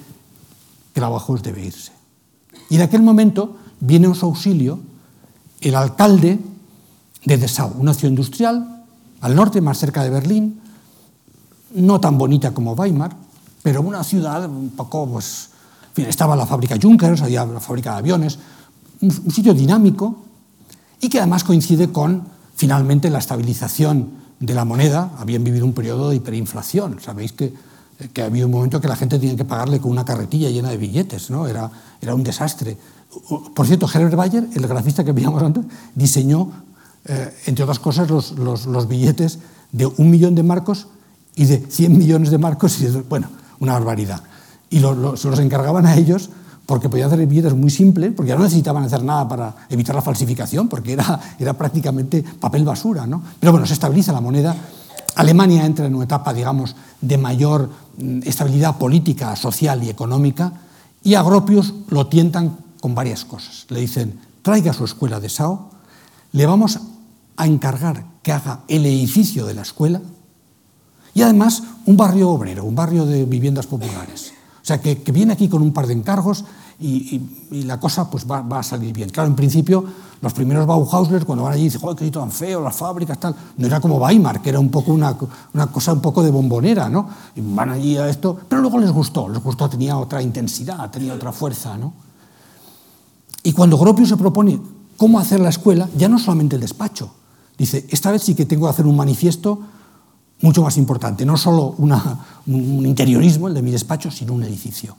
[0.93, 1.91] que la Bauhaus debe irse.
[2.69, 4.79] Y en aquel momento viene en su auxilio
[5.61, 6.39] el alcalde
[7.25, 8.85] de Dessau, una ciudad industrial
[9.21, 10.61] al norte, más cerca de Berlín,
[11.75, 13.15] no tan bonita como Weimar,
[13.61, 15.49] pero una ciudad un poco, pues,
[15.95, 18.39] estaba la fábrica Junkers, había la fábrica de aviones,
[19.01, 20.23] un, un sitio dinámico
[21.01, 22.23] y que además coincide con
[22.55, 25.11] finalmente la estabilización de la moneda.
[25.17, 26.99] Habían vivido un periodo de hiperinflación.
[27.01, 27.53] Sabéis que
[28.07, 30.77] que había un momento que la gente tenía que pagarle con una carretilla llena de
[30.77, 31.47] billetes, ¿no?
[31.47, 31.69] era,
[32.01, 32.77] era un desastre.
[33.55, 36.51] Por cierto, Herbert Bayer, el grafista que veíamos antes, diseñó,
[37.05, 39.39] eh, entre otras cosas, los, billetes
[39.71, 40.87] de un millón de marcos
[41.35, 42.77] y de 100 millones de marcos,
[43.09, 43.27] bueno,
[43.59, 44.21] una barbaridad.
[44.69, 46.29] Y lo, lo, se los encargaban a ellos
[46.69, 50.03] porque podían hacer billetes muy simples, porque ya no necesitaban hacer nada para evitar la
[50.03, 53.07] falsificación, porque era, era prácticamente papel basura.
[53.07, 53.23] ¿no?
[53.39, 54.55] Pero bueno, se estabiliza la moneda.
[55.15, 60.53] Alemania entra en una etapa, digamos, de mayor mm, estabilidad política, social y económica,
[61.03, 63.65] y a lo tientan con varias cosas.
[63.69, 65.69] Le dicen, traiga su escuela de Sao,
[66.31, 66.79] le vamos
[67.37, 70.01] a encargar que haga el edificio de la escuela
[71.13, 74.33] y además un barrio obrero, un barrio de viviendas populares.
[74.61, 76.45] O sea, que, que viene aquí con un par de encargos
[76.81, 77.21] y,
[77.65, 79.09] la cosa pues va, va, a salir bien.
[79.09, 79.83] Claro, en principio,
[80.21, 83.35] los primeros Bauhausler, cuando van allí, dicen, ¡joder, qué tan feo, las fábricas, tal!
[83.57, 85.15] No era como Weimar, que era un poco una,
[85.53, 87.09] una cosa un poco de bombonera, ¿no?
[87.35, 91.13] Y van allí a esto, pero luego les gustó, les gustó, tenía otra intensidad, tenía
[91.13, 91.93] otra fuerza, ¿no?
[93.49, 94.61] Y cuando Gropius se propone
[94.95, 97.09] cómo hacer la escuela, ya no solamente el despacho,
[97.57, 99.59] dice, esta vez sí que tengo que hacer un manifiesto
[100.41, 104.95] mucho más importante, no solo un interiorismo, el de mi despacho, sino un edificio.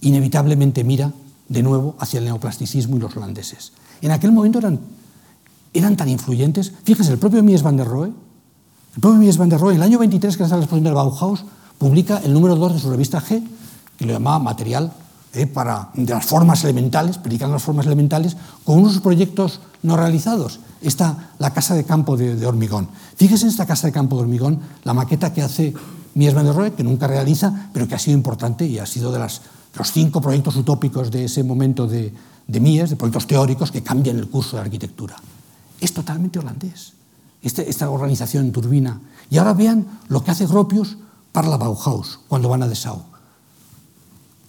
[0.00, 1.12] Inevitablemente mira
[1.50, 3.74] de nuevo hacia el neoplasticismo y los holandeses.
[4.00, 4.80] En aquel momento eran,
[5.74, 6.72] eran tan influyentes.
[6.82, 9.82] Fíjense, el propio Mies van der Rohe, el propio Mies van der Rohe, en el
[9.82, 11.44] año 23, que es la exposición del Bauhaus,
[11.76, 13.46] publica el número 2 de su revista G,
[13.98, 14.94] que lo llamaba Material
[15.34, 20.60] eh, para, de las formas elementales, predicando las formas elementales, con unos proyectos no realizados.
[20.82, 22.88] Está la casa de campo de, hormigón.
[23.16, 25.72] Fíjese en esta casa de campo de hormigón, la maqueta que hace
[26.14, 29.10] Mies van der Rohe, que nunca realiza, pero que ha sido importante y ha sido
[29.10, 29.40] de los
[29.90, 32.12] cinco proyectos utópicos de ese momento de,
[32.46, 35.16] de Mies, de proyectos teóricos que cambian el curso de arquitectura.
[35.80, 36.92] Es totalmente holandés,
[37.40, 39.00] este, esta organización en turbina.
[39.30, 40.98] Y ahora vean lo que hace Gropius
[41.32, 43.11] para la Bauhaus, cuando van a Dessau.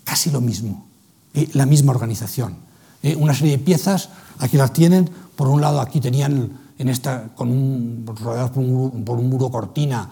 [0.04, 0.86] Casi lo mismo,
[1.34, 2.56] eh, la misma organización.
[3.02, 7.30] Eh, una serie de piezas, aquí las tienen, por un lado aquí tenían en esta,
[7.36, 10.10] con un, rodeados por un, por un muro cortina,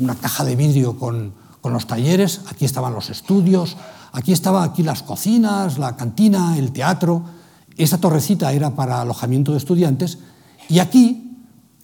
[0.00, 3.76] una caja de vidrio con, con los talleres, aquí estaban los estudios,
[4.12, 7.24] aquí estaban aquí las cocinas, la cantina, el teatro.
[7.76, 10.18] Esa torrecita era para alojamiento de estudiantes.
[10.68, 11.36] Y aquí,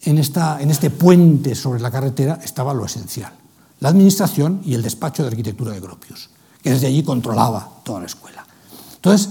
[0.03, 3.32] en, esta, en este puente sobre la carretera, estaba lo esencial,
[3.80, 6.30] la administración y el despacho de arquitectura de Gropius,
[6.63, 8.45] que desde allí controlaba toda la escuela.
[8.95, 9.31] Entonces,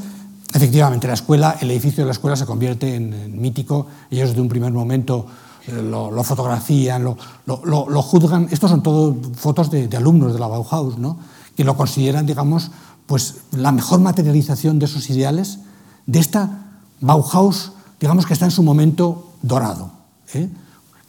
[0.53, 3.87] efectivamente, la escuela, el edificio de la escuela se convierte en, en mítico.
[4.09, 5.25] Ellos desde un primer momento
[5.67, 8.47] eh, lo, lo, fotografían, lo, lo, lo, juzgan.
[8.51, 11.17] Estos son todos fotos de, de, alumnos de la Bauhaus, ¿no?
[11.55, 12.71] que lo consideran, digamos,
[13.05, 15.59] pues la mejor materialización de esos ideales,
[16.05, 16.67] de esta
[16.99, 19.91] Bauhaus, digamos que está en su momento dorado.
[20.33, 20.49] ¿eh?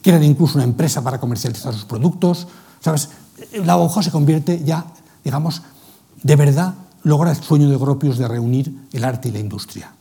[0.02, 2.48] Era incluso una empresa para comercializar sus productos.
[2.80, 3.10] ¿sabes?
[3.64, 4.84] La Bauhaus se convierte ya,
[5.24, 5.62] digamos,
[6.22, 9.92] de verdad logra el sueño de Gropius de reunir el arte y la industria.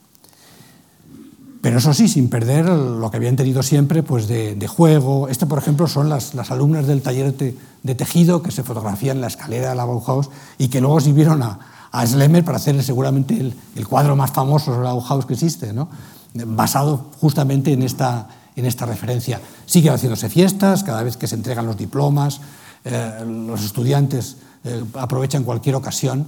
[1.61, 5.27] Pero eso sí, sin perder lo que habían tenido siempre pues de, juego.
[5.27, 9.17] Este, por ejemplo, son las, las alumnas del taller de, de, tejido que se fotografían
[9.17, 11.59] en la escalera de la Bauhaus y que luego sirvieron a,
[11.91, 15.71] a Schlemmer para hacer seguramente el, el, cuadro más famoso de la Bauhaus que existe,
[15.71, 15.87] ¿no?
[16.33, 19.39] basado justamente en esta, en esta referencia.
[19.67, 22.41] Siguen haciéndose fiestas, cada vez que se entregan los diplomas,
[22.83, 26.25] eh, los estudiantes eh, aprovechan cualquier ocasión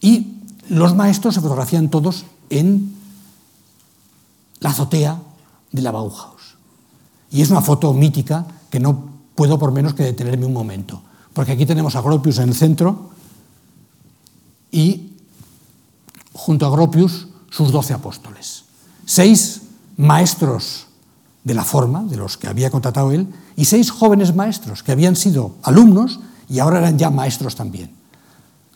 [0.00, 2.94] y los maestros se fotografían todos en
[4.60, 5.20] la azotea
[5.72, 6.56] de la Bauhaus.
[7.30, 11.52] Y es una foto mítica que no puedo por menos que detenerme un momento, porque
[11.52, 13.10] aquí tenemos a Gropius en el centro
[14.70, 15.12] y
[16.32, 18.64] junto a Gropius sus doce apóstoles.
[19.04, 19.62] Seis
[19.96, 20.83] maestros
[21.44, 25.14] de la forma, de los que había contratado él, y seis jóvenes maestros que habían
[25.14, 27.92] sido alumnos y ahora eran ya maestros también.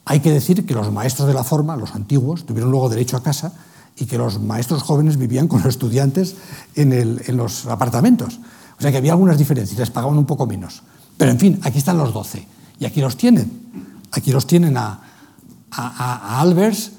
[0.04, 3.22] Hay que decir que los maestros de la forma, los antiguos, tuvieron luego derecho a
[3.22, 3.52] casa
[3.96, 6.36] y que los maestros jóvenes vivían con los estudiantes
[6.74, 8.38] en, el, en, los apartamentos.
[8.78, 10.82] O sea que había algunas diferencias, les pagaban un poco menos.
[11.16, 12.46] Pero en fin, aquí están los doce.
[12.78, 13.50] Y aquí los tienen.
[14.12, 15.00] Aquí los tienen a,
[15.72, 16.92] a, a Albers,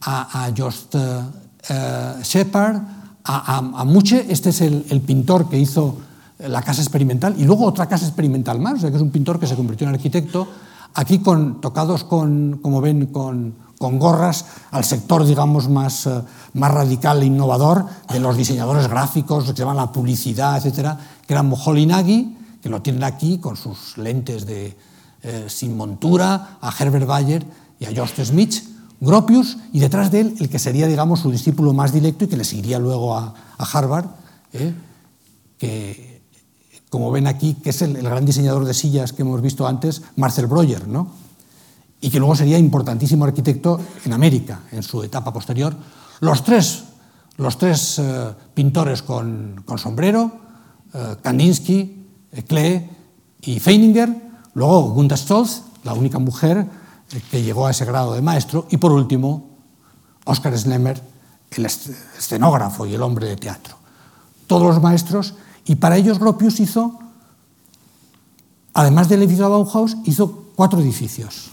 [0.00, 2.80] a, a Jost uh, Shepard,
[3.24, 4.26] a, a, Muche.
[4.28, 5.96] Este es el, pintor que hizo
[6.38, 7.34] la casa experimental.
[7.38, 10.46] Y luego otra casa experimental más, que es un pintor que se convirtió en arquitecto.
[10.94, 16.22] Aquí con, tocados con, como ven, con, gorras al sector, digamos, más, uh,
[16.54, 21.34] más radical e innovador de los diseñadores gráficos, que se llaman la publicidad, etcétera, que
[21.34, 24.74] eran Moholy Nagy, que lo tienen aquí con sus lentes de,
[25.22, 27.46] eh, sin montura, a Herbert Bayer
[27.78, 28.73] y a Jost Smith,
[29.04, 32.36] Gropius, y detrás de él el que sería, digamos, su discípulo más directo y que
[32.36, 34.06] le seguiría luego a, Harvard,
[34.52, 34.74] eh,
[35.58, 36.22] que
[36.90, 40.46] como ven aquí, que es el, gran diseñador de sillas que hemos visto antes, Marcel
[40.46, 41.08] Breuer, ¿no?
[42.00, 45.74] y que luego sería importantísimo arquitecto en América, en su etapa posterior.
[46.20, 46.84] Los tres,
[47.38, 50.30] los tres eh, pintores con, sombrero,
[50.92, 52.06] eh, Kandinsky,
[52.46, 52.90] Klee
[53.40, 54.14] y Feininger,
[54.52, 56.66] luego Gunther Stolz, la única mujer
[57.30, 59.50] que llegó a ese grado de maestro, y por último,
[60.24, 61.00] Oscar Schlemmer,
[61.50, 63.76] el escenógrafo y el hombre de teatro.
[64.46, 65.34] Todos los maestros,
[65.64, 66.98] y para ellos Gropius hizo,
[68.72, 71.50] además del edificio de Bauhaus, hizo cuatro edificios.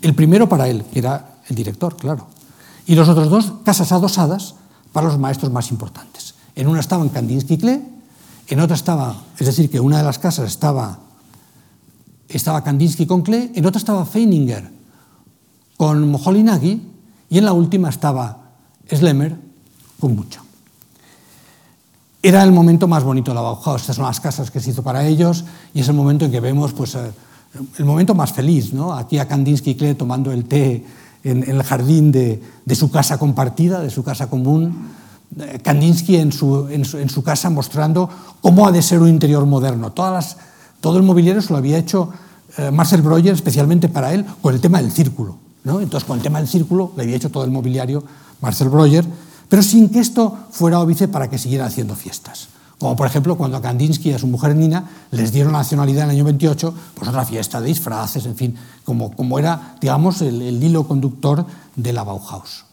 [0.00, 2.26] El primero para él, que era el director, claro.
[2.86, 4.54] Y los otros dos, casas adosadas
[4.92, 6.34] para los maestros más importantes.
[6.54, 7.82] En una estaban Kandinsky y Klee,
[8.48, 10.98] en otra estaba, es decir, que una de las casas estaba,
[12.28, 14.81] estaba Kandinsky con Klee, en otra estaba Feininger
[15.82, 16.80] con Moholy-Nagy
[17.28, 18.52] y en la última estaba
[18.88, 19.36] Schlemmer
[19.98, 20.40] con Mucho.
[22.22, 23.80] Era el momento más bonito de la Bauhaus.
[23.80, 26.38] Estas son las casas que se hizo para ellos y es el momento en que
[26.38, 27.10] vemos pues, eh,
[27.78, 28.94] el momento más feliz, ¿no?
[28.94, 30.86] aquí a Kandinsky y Klee tomando el té
[31.24, 32.40] en, el jardín de,
[32.76, 34.88] su casa compartida, de su casa común,
[35.36, 38.08] eh, Kandinsky en su, casa mostrando
[38.40, 39.90] cómo ha de ser un interior moderno.
[39.90, 42.10] Todo el mobiliario se lo había hecho
[42.56, 45.41] eh, Marcel Breuer especialmente para él con el tema del círculo.
[45.64, 45.80] ¿No?
[45.80, 48.02] Entonces, con el tema del círculo le había hecho todo el mobiliario
[48.40, 49.04] Marcel Breuer,
[49.48, 52.48] pero sin que esto fuera óbice para que siguiera haciendo fiestas.
[52.82, 56.02] Como por ejemplo cuando a Kandinsky y a su mujer Nina les dieron la nacionalidad
[56.04, 60.20] en el año 28, pues otra fiesta de disfraces, en fin, como, como era, digamos,
[60.20, 61.46] el, hilo conductor
[61.76, 62.64] de la Bauhaus.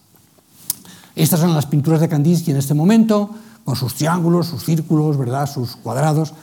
[1.15, 3.29] Estas son las pinturas de Kandinsky en este momento,
[3.63, 5.47] con sus triángulos, sus círculos, ¿verdad?
[5.47, 6.33] sus cuadrados.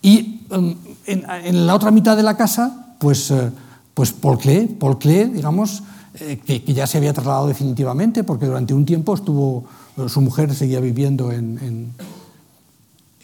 [0.00, 0.76] Y um,
[1.06, 3.50] en, la otra mitad de la casa, pues, uh,
[3.98, 5.82] pues Paul Klee digamos,
[6.20, 9.64] eh, que, que, ya se había trasladado definitivamente, porque durante un tiempo estuvo,
[10.06, 11.90] su mujer seguía viviendo en,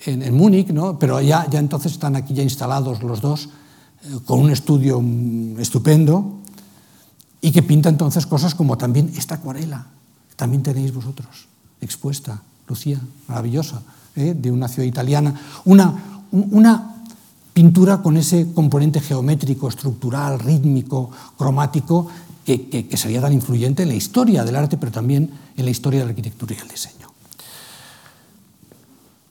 [0.04, 0.98] en Múnich, ¿no?
[0.98, 3.50] pero ya, ya entonces están aquí ya instalados los dos
[4.02, 6.40] eh, con un estudio mm, estupendo
[7.40, 9.86] y que pinta entonces cosas como también esta acuarela,
[10.34, 11.46] también tenéis vosotros
[11.80, 12.98] expuesta, Lucía,
[13.28, 13.80] maravillosa,
[14.16, 14.34] ¿eh?
[14.36, 15.40] de una ciudad italiana.
[15.66, 15.94] Una,
[16.32, 16.93] una
[17.54, 22.08] pintura con ese componente geométrico, estructural, rítmico, cromático,
[22.44, 26.06] que, sería tan influyente en la historia del arte, pero también en la historia de
[26.06, 27.08] la arquitectura y el diseño.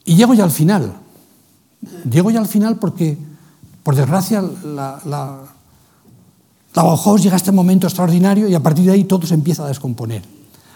[0.06, 0.94] Y llego ya al final.
[2.10, 3.18] Llego ya al final porque,
[3.84, 5.42] por desgracia, la, la,
[6.74, 9.68] Bauhaus llega a este momento extraordinario y a partir de ahí todo se empieza a
[9.68, 10.24] descomponer.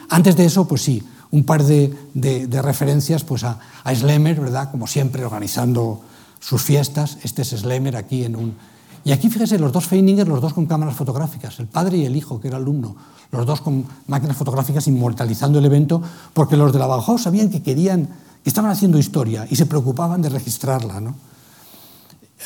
[0.09, 4.69] Antes de eso, pues sí, un par de referencias pues a, a Schlemmer, ¿verdad?
[4.69, 6.01] Como siempre, organizando
[6.39, 7.17] sus fiestas.
[7.23, 8.55] Este es Schlemmer aquí en un...
[9.03, 12.15] Y aquí fíjese, los dos Feininger, los dos con cámaras fotográficas, el padre y el
[12.15, 12.95] hijo, que era alumno,
[13.31, 16.01] los dos con máquinas fotográficas inmortalizando el evento,
[16.33, 18.09] porque los de la Bauhaus sabían que querían
[18.43, 20.99] que estaban haciendo historia y se preocupaban de registrarla.
[20.99, 21.15] ¿no?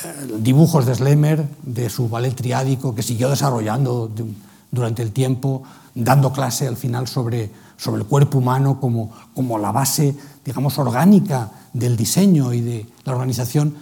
[0.04, 4.26] Eh, dibujos de Schlemmer, de su ballet triádico, que siguió desarrollando de,
[4.72, 5.64] durante el tiempo,
[5.94, 11.52] dando clase al final sobre, sobre el cuerpo humano como, como la base, digamos, orgánica
[11.74, 13.76] del diseño y de la organización.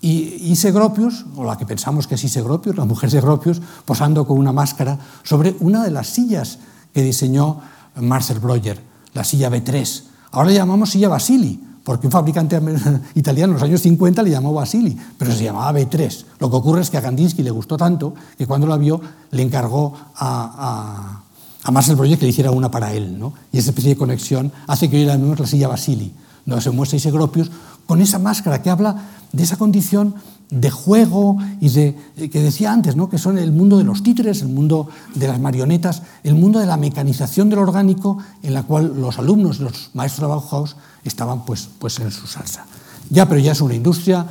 [0.00, 4.38] Y, y Segropius, o la que pensamos que es Segropius, la mujer Segropius, posando con
[4.38, 6.58] una máscara sobre una de las sillas
[6.92, 7.60] que diseñó
[7.96, 8.82] Marcel Breuer,
[9.14, 12.60] la silla B3, Ahora le llamamos silla Basili, porque un fabricante
[13.14, 16.24] italiano en los años 50 le llamó Basili, pero se llamaba B3.
[16.38, 19.42] Lo que ocurre es que a Kandinsky le gustó tanto que cuando la vio le
[19.42, 21.22] encargó a, a,
[21.62, 23.18] a Marcel Breuer que le hiciera una para él.
[23.18, 23.32] ¿no?
[23.52, 26.12] Y esa especie de conexión hace que hoy la llamemos la silla Basili,
[26.46, 27.50] donde se muestra Gropius
[27.86, 30.14] con esa máscara que habla de esa condición
[30.52, 31.96] de juego y de
[32.30, 33.08] que decía antes, ¿no?
[33.08, 36.66] que son el mundo de los títeres, el mundo de las marionetas, el mundo de
[36.66, 41.70] la mecanización del orgánico en la cual los alumnos, los maestros de Bauhaus estaban pues,
[41.78, 42.66] pues en su salsa.
[43.08, 44.26] Ya, pero ya es una industria,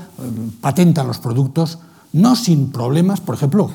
[0.62, 1.80] patentan los productos,
[2.14, 3.72] no sin problemas, por ejemplo,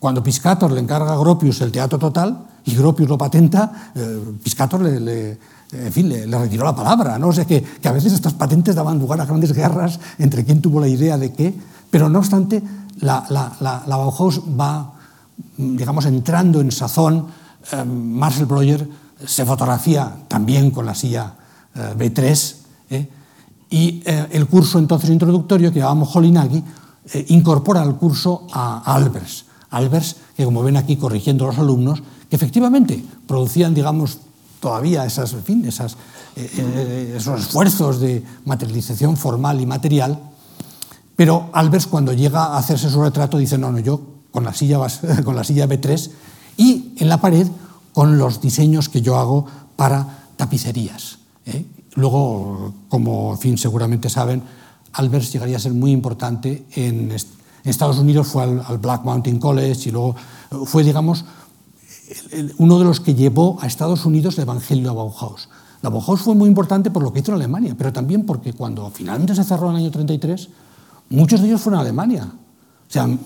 [0.00, 3.92] cuando Piscator le encarga a Gropius el teatro total y Gropius lo patenta,
[4.42, 5.38] Piscator le
[5.72, 7.18] en fin, le, retiró la palabra.
[7.18, 7.28] ¿no?
[7.28, 10.80] O sea, que, a veces estas patentes daban lugar a grandes guerras entre quién tuvo
[10.80, 11.54] la idea de qué,
[11.90, 12.62] pero no obstante,
[13.00, 14.92] la, la, Bauhaus va,
[15.56, 17.26] digamos, entrando en sazón.
[17.72, 18.86] Eh, Marcel Breuer
[19.24, 21.34] se fotografía también con la silla
[21.74, 22.54] eh, B3
[22.90, 23.08] ¿eh?
[23.70, 26.62] y el curso entonces introductorio que llamamos Holinagi
[27.28, 29.46] incorpora al curso a, a Albers.
[29.70, 34.18] Albers, que como ven aquí corrigiendo a los alumnos, que efectivamente producían, digamos,
[34.62, 35.70] todavía esas, en fin, eh,
[36.36, 40.20] eh, esos esfuerzos de materialización formal y material,
[41.16, 44.00] pero Albers cuando llega a hacerse su retrato dice, no, no, yo
[44.30, 44.78] con la silla,
[45.24, 46.10] con la silla B3
[46.56, 47.48] y en la pared
[47.92, 51.18] con los diseños que yo hago para tapicerías.
[51.44, 51.66] ¿eh?
[51.96, 54.44] Luego, como en fin, seguramente saben,
[54.92, 57.12] Albers llegaría a ser muy importante en,
[57.64, 60.16] Estados Unidos, fue al, Black Mountain College y luego
[60.66, 61.24] fue, digamos,
[62.58, 65.48] uno de los que llevó a Estados Unidos el Evangelio a Bauhaus.
[65.82, 68.90] La Bauhaus fue muy importante por lo que hizo en Alemania, pero también porque cuando
[68.90, 70.48] finalmente se cerró en el año 33,
[71.10, 73.18] muchos de ellos fueron a Alemania, o sea, mm,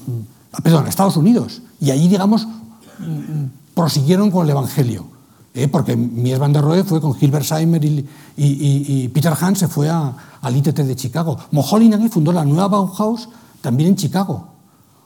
[0.63, 5.17] perdón, a Estados Unidos, y allí, digamos, mm, prosiguieron con el Evangelio.
[5.57, 5.69] ¿eh?
[5.69, 10.57] porque Mies van der Rohe fue con Gilbert Seimer y, Peter Hahn se fue al
[10.57, 11.39] ITT de Chicago.
[11.51, 13.29] Moholy-Nagy fundó la nueva Bauhaus
[13.63, 14.49] también en Chicago.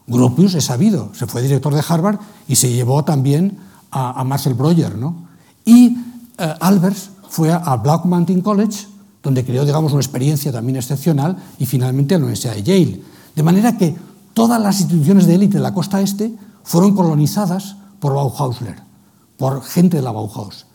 [0.08, 2.18] Gropius es sabido, se fue director de Harvard
[2.48, 3.58] y se llevó también
[3.90, 5.28] a, a Marcel Breuer, ¿no?
[5.64, 5.96] Y
[6.38, 8.86] eh, Albers fue a, a Black Mountain College,
[9.22, 13.02] donde creó, digamos, una experiencia también excepcional, y finalmente a la Universidad de Yale.
[13.36, 13.94] De manera que
[14.34, 16.32] todas las instituciones de élite de la costa este
[16.64, 18.76] fueron colonizadas por Bauhausler,
[19.36, 20.66] por gente de la Bauhaus,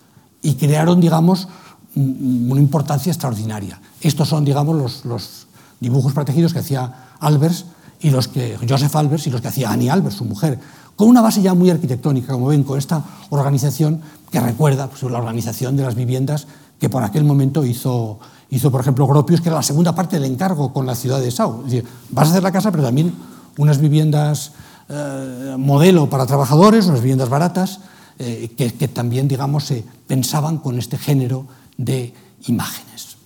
[0.42, 1.48] y crearon, digamos,
[1.96, 3.82] una importancia extraordinaria.
[4.02, 5.48] Estos son, digamos, los, los
[5.80, 7.66] dibujos protegidos que hacía Albers
[8.02, 10.60] y los que Joseph Albers y los que hacía Annie Albers, su mujer.
[10.96, 15.18] Con una base ya muy arquitectónica, como ven, con esta organización que recuerda pues, la
[15.18, 16.48] organización de las viviendas
[16.80, 18.20] que por aquel momento hizo,
[18.50, 21.32] hizo, por ejemplo, Gropius, que era la segunda parte del encargo con la ciudad de
[21.32, 21.60] Sau.
[21.66, 23.14] Es decir, vas a hacer la casa, pero también
[23.58, 24.52] unas viviendas
[24.90, 27.80] eh, modelo para trabajadores, unas viviendas baratas,
[28.20, 31.46] eh, que, también, digamos, se pensaban con este género
[31.78, 32.14] de
[32.48, 33.18] imágenes.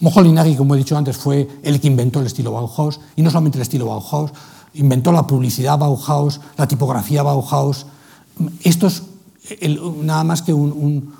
[0.00, 3.58] Moholy-Nagy, como he dicho antes, fue el que inventó el estilo Bauhaus, y no solamente
[3.58, 4.32] el estilo Bauhaus,
[4.74, 7.86] inventó la publicidad Bauhaus, la tipografía Bauhaus.
[8.62, 9.02] Esto es
[10.02, 11.14] nada más que un,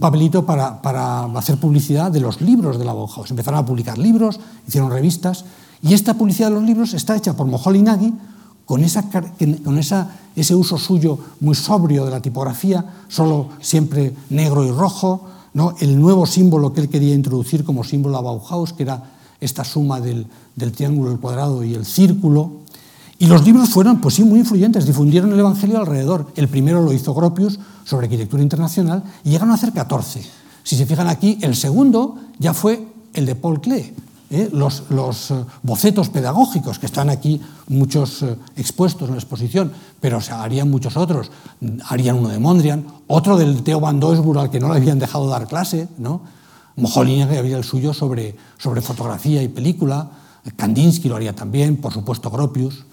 [0.00, 3.30] papelito para, hacer publicidad de los libros de la Bauhaus.
[3.30, 5.44] Empezaron a publicar libros, hicieron revistas,
[5.82, 8.12] y esta publicidad de los libros está hecha por Moholy-Nagy
[8.66, 9.08] con, esa,
[9.64, 15.26] con esa, ese uso suyo muy sobrio de la tipografía, solo siempre negro y rojo,
[15.54, 15.74] ¿no?
[15.80, 19.02] el nuevo símbolo que él quería introducir como símbolo a Bauhaus, que era
[19.40, 22.60] esta suma del, del triángulo, el cuadrado y el círculo.
[23.20, 26.32] Y los libros fueron pues sí, muy influyentes, difundieron el Evangelio alrededor.
[26.36, 30.24] El primero lo hizo Gropius sobre arquitectura internacional y llegaron a hacer 14.
[30.62, 33.92] Si se fijan aquí, el segundo ya fue el de Paul Klee,
[34.30, 34.48] ¿eh?
[34.52, 34.84] los,
[35.30, 40.70] eh, bocetos pedagógicos, que están aquí muchos eh, expuestos en la exposición, pero se harían
[40.70, 41.30] muchos otros.
[41.90, 45.28] Harían uno de Mondrian, otro del Theo van Doesburg, al que no le habían dejado
[45.28, 46.22] dar clase, ¿no?
[46.74, 50.10] que había el suyo sobre, sobre fotografía y película,
[50.56, 52.86] Kandinsky lo haría también, por supuesto Gropius.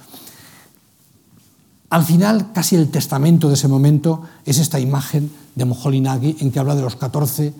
[1.90, 6.60] Al final, casi el testamento de ese momento es esta imagen de Moholy-Nagy en que
[6.60, 7.54] habla de los 14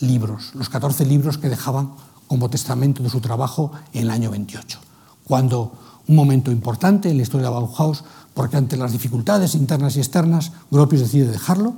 [0.00, 1.90] libros, los 14 libros que dejaban
[2.26, 4.78] como testamento de su trabajo en el año 28,
[5.24, 5.72] cuando
[6.08, 10.52] un momento importante en la historia de Bauhaus, porque ante las dificultades internas y externas,
[10.70, 11.74] Gropius decide dejarlo,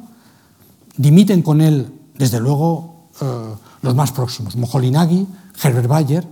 [0.96, 5.26] dimiten con él, desde luego, eh, los más próximos, Moholy-Nagy,
[5.62, 6.26] Herbert Bayer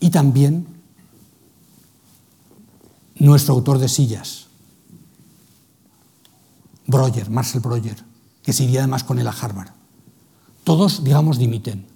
[0.00, 0.66] y también
[3.18, 4.45] nuestro autor de sillas,
[6.86, 7.96] Breuer, Marcel Breuer,
[8.42, 9.70] que se iría además con él a Harvard.
[10.64, 11.86] Todos, digamos, dimiten.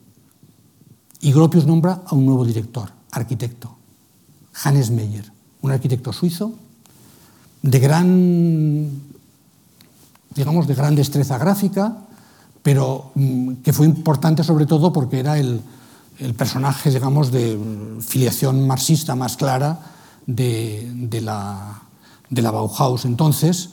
[1.21, 3.77] Y Gropius nombra a un nuevo director, arquitecto,
[4.65, 5.31] Hannes Meyer,
[5.63, 6.55] un arquitecto suizo
[7.63, 8.91] de gran,
[10.35, 11.99] digamos, de gran destreza gráfica,
[12.63, 15.63] pero mm, que fue importante sobre todo porque era el,
[16.37, 17.59] personaje, digamos, de
[18.01, 19.81] filiación marxista más clara
[20.27, 21.81] de, la,
[22.29, 23.71] de la Bauhaus entonces,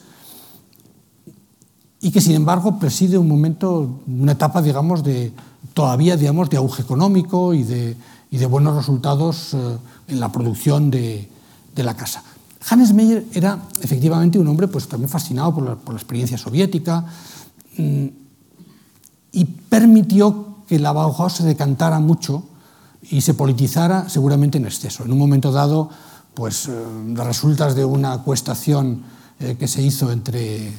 [2.01, 5.31] y que sin embargo preside un momento, una etapa, digamos, de,
[5.73, 7.97] todavía digamos, de auge económico y de,
[8.31, 9.77] y de buenos resultados eh,
[10.07, 11.30] en la producción de,
[11.76, 12.23] de, la casa.
[12.69, 17.05] Hannes Meyer era efectivamente un hombre pues, también fascinado por la, por la experiencia soviética
[17.77, 18.05] mm,
[19.31, 22.43] y permitió que la Bauhaus se decantara mucho
[23.09, 25.05] y se politizara seguramente en exceso.
[25.05, 25.89] En un momento dado,
[26.34, 26.72] pues, eh,
[27.15, 29.03] resultas de una acuestación
[29.39, 30.73] eh, que se hizo entre,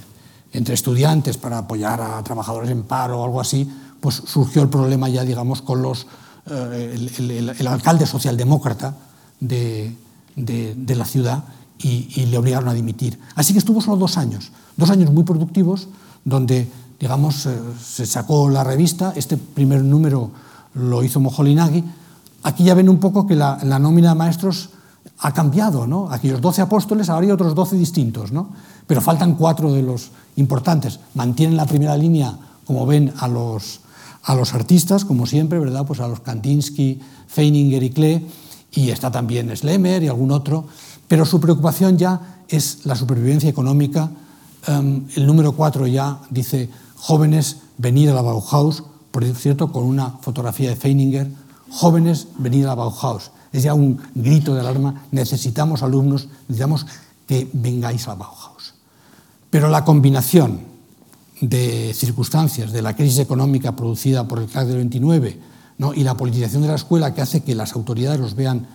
[0.53, 3.71] entre estudiantes para apoyar a trabajadores en paro o algo así,
[4.01, 6.07] pues surgió el problema ya, digamos, con los,
[6.51, 8.95] eh, el, alcalde socialdemócrata
[9.41, 9.95] de,
[10.37, 11.45] de, la ciudad
[11.79, 13.19] y, le obligaron a dimitir.
[13.35, 15.89] Así que estuvo solo dos años, dos años muy productivos,
[16.25, 16.69] donde,
[16.99, 20.31] digamos, eh, se sacó la revista, este primer número
[20.75, 21.85] lo hizo Moholy-Nagy.
[22.45, 24.71] Aquí ya ven un poco que la, la nómina de maestros
[25.21, 26.11] ha cambiado, ¿no?
[26.11, 28.51] Aquellos 12 apóstoles, ahora hay otros 12 distintos, ¿no?
[28.87, 31.01] Pero faltan cuatro de los importantes.
[31.15, 33.81] Mantienen la primera línea, como ven, a los,
[34.23, 35.85] a los artistas, como siempre, ¿verdad?
[35.87, 38.27] Pues a los Kandinsky, Feininger y Klee,
[38.73, 40.67] y está también Schlemmer y algún otro,
[41.07, 44.11] pero su preocupación ya es la supervivencia económica.
[44.67, 50.11] Em, el número 4 ya dice, jóvenes, venir a la Bauhaus, por cierto, con una
[50.21, 51.31] fotografía de Feininger,
[51.71, 53.31] jóvenes, venid a la Bauhaus.
[53.53, 56.87] Es ya un grito de alarma, necesitamos alumnos, necesitamos
[57.27, 58.75] que vengáis a la Bauhaus.
[59.51, 60.61] Pero la combinación
[61.41, 65.41] de circunstancias, de la crisis económica producida por el crack del 29
[65.79, 65.95] ¿no?
[65.95, 68.67] y la politización de la escuela que hace que las autoridades los vean,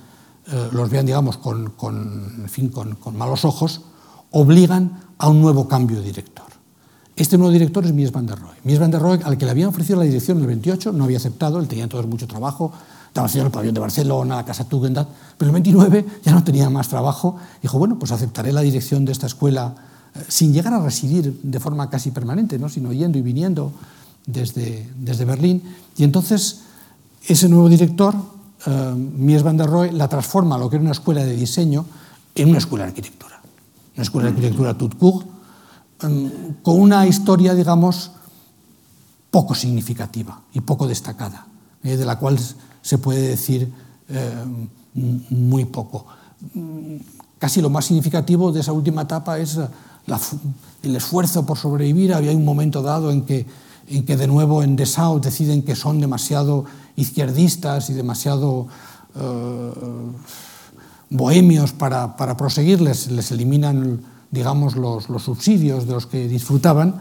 [0.48, 3.82] eh, los vean digamos, con, con, en fin, con, con malos ojos,
[4.32, 6.46] obligan a un nuevo cambio de director.
[7.16, 8.56] Este nuevo director es Mies van der Rohe.
[8.64, 11.04] Mies van der Rohe, al que le habían ofrecido la dirección en el 28, no
[11.04, 12.72] había aceptado, él tenía todo mucho trabajo,
[13.08, 16.68] estaba haciendo el pabellón de Barcelona, la Casa Tugendhat, pero el 29 ya no tenía
[16.72, 17.38] más trabajo.
[17.62, 19.76] Dijo, bueno, pues aceptaré la dirección de esta escuela
[20.28, 22.70] sin llegar a residir de forma casi permanente, ¿no?
[22.70, 23.72] sino yendo y viniendo
[24.26, 25.64] desde, desde Berlín.
[25.98, 26.62] Y entonces
[27.28, 28.16] ese nuevo director,
[28.66, 31.86] eh, Mies van der Rohe, la transforma a lo que era una escuela de diseño
[32.36, 33.42] en una escuela de arquitectura.
[33.96, 38.12] Una escuela de arquitectura Tutkug, eh, con una historia, digamos,
[39.32, 41.48] poco significativa y poco destacada,
[41.84, 42.38] eh, de la cual
[42.82, 43.72] se puede decir
[44.10, 44.32] eh,
[44.94, 46.06] muy poco.
[46.54, 46.98] Mm,
[47.40, 49.60] casi lo más significativo de esa última etapa es
[50.06, 50.20] la,
[50.84, 53.46] el esfuerzo por sobrevivir, había un momento dado en que,
[53.88, 56.66] en que de nuevo en Dessau deciden que son demasiado
[56.96, 58.68] izquierdistas y demasiado
[59.16, 59.72] eh,
[61.10, 64.02] bohemios para, para proseguirles, les eliminan,
[64.32, 66.96] digamos, los, los subsidios de los que disfrutaban.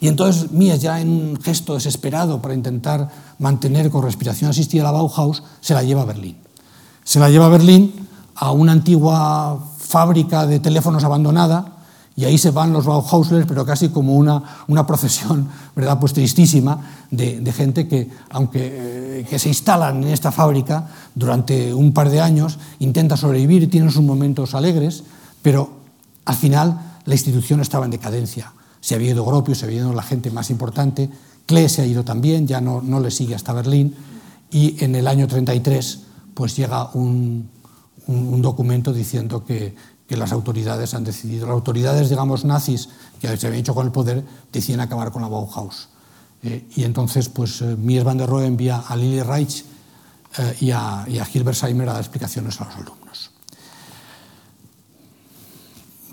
[0.00, 4.90] Y entonces Mies, ya en un gesto desesperado para intentar mantener con respiración asistida la
[4.90, 6.36] Bauhaus, se la lleva a Berlín.
[7.04, 7.92] Se la lleva a Berlín
[8.34, 11.73] a una antigua fábrica de teléfonos abandonada
[12.16, 15.98] y ahí se van los Bauhausers, pero casi como una, una procesión, ¿verdad?
[15.98, 16.80] Pues tristísima
[17.10, 18.60] de, de gente que, aunque
[19.20, 23.90] eh, que se instalan en esta fábrica durante un par de años, intenta sobrevivir, tienen
[23.90, 25.02] sus momentos alegres,
[25.42, 25.70] pero
[26.24, 28.52] al final, la institución estaba en decadencia.
[28.80, 31.10] Se había ido Gropius, se había ido la gente más importante.
[31.46, 33.94] Klee se ha ido también, ya no, no le sigue hasta Berlín.
[34.50, 36.00] Y en el año 33
[36.34, 37.48] pues llega un,
[38.06, 39.74] un, un documento diciendo que,
[40.14, 42.88] que, las autoridades han decidido, las autoridades, digamos, nazis
[43.20, 45.88] que se habían hecho con el poder, deciden acabar con la Bauhaus.
[46.42, 49.64] Eh, y entonces, pues, eh, Mies van der Rohe envía a Lili Reich
[50.38, 53.30] eh, y, a, y a Hilbersheimer a dar explicaciones a los alumnos.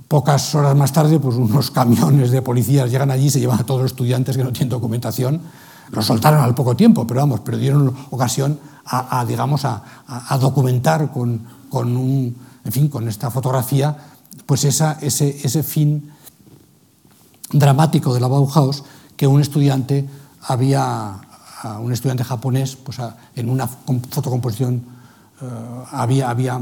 [0.07, 3.81] Pocas horas más tarde, pues unos camiones de policías llegan allí, se llevan a todos
[3.81, 5.41] los estudiantes que no tienen documentación,
[5.91, 10.37] los soltaron al poco tiempo, pero vamos, pero dieron ocasión a, a digamos, a, a,
[10.37, 13.95] documentar con, con, un, en fin, con esta fotografía,
[14.45, 16.11] pues ese, ese fin
[17.51, 18.83] dramático de la Bauhaus
[19.17, 20.07] que un estudiante
[20.41, 21.19] había,
[21.79, 22.97] un estudiante japonés, pues
[23.35, 24.81] en una fotocomposición
[25.41, 25.45] uh,
[25.91, 26.59] había, había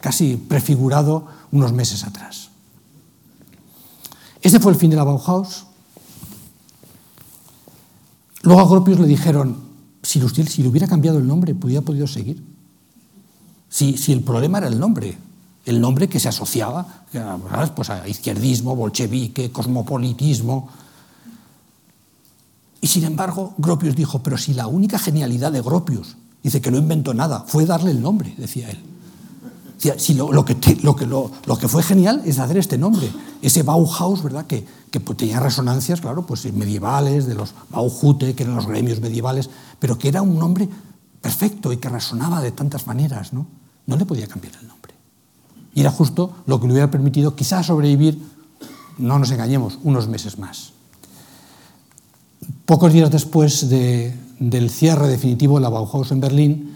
[0.00, 2.50] casi prefigurado unos meses atrás.
[4.40, 5.66] Este fue el fin de la Bauhaus.
[8.42, 9.56] Luego a Gropius le dijeron,
[10.02, 12.42] si, le hubiera cambiado el nombre, hubiera podido seguir.
[13.74, 15.18] Si, el problema era el nombre,
[15.66, 16.86] el nombre que se asociaba
[17.74, 20.68] pues a izquierdismo, bolchevique, cosmopolitismo.
[22.80, 26.78] Y sin embargo, Gropius dijo, pero si la única genialidad de Gropius, dice que no
[26.78, 28.78] inventó nada, fue darle el nombre, decía él.
[29.98, 33.10] Si lo, que fue genial es hacer este nombre,
[33.42, 34.46] ese Bauhaus, ¿verdad?
[34.46, 39.50] Que, que tenía resonancias, claro, pues medievales, de los Bauhute, que eran los gremios medievales,
[39.80, 40.68] pero que era un nombre
[41.20, 43.63] perfecto y que resonaba de tantas maneras, ¿no?
[43.86, 44.94] No le podía cambiar el nombre.
[45.74, 48.20] Y era justo lo que le hubiera permitido quizás sobrevivir,
[48.98, 50.72] no nos engañemos, unos meses más.
[52.64, 56.72] Pocos días después de, del cierre definitivo de la Bauhaus en Berlín,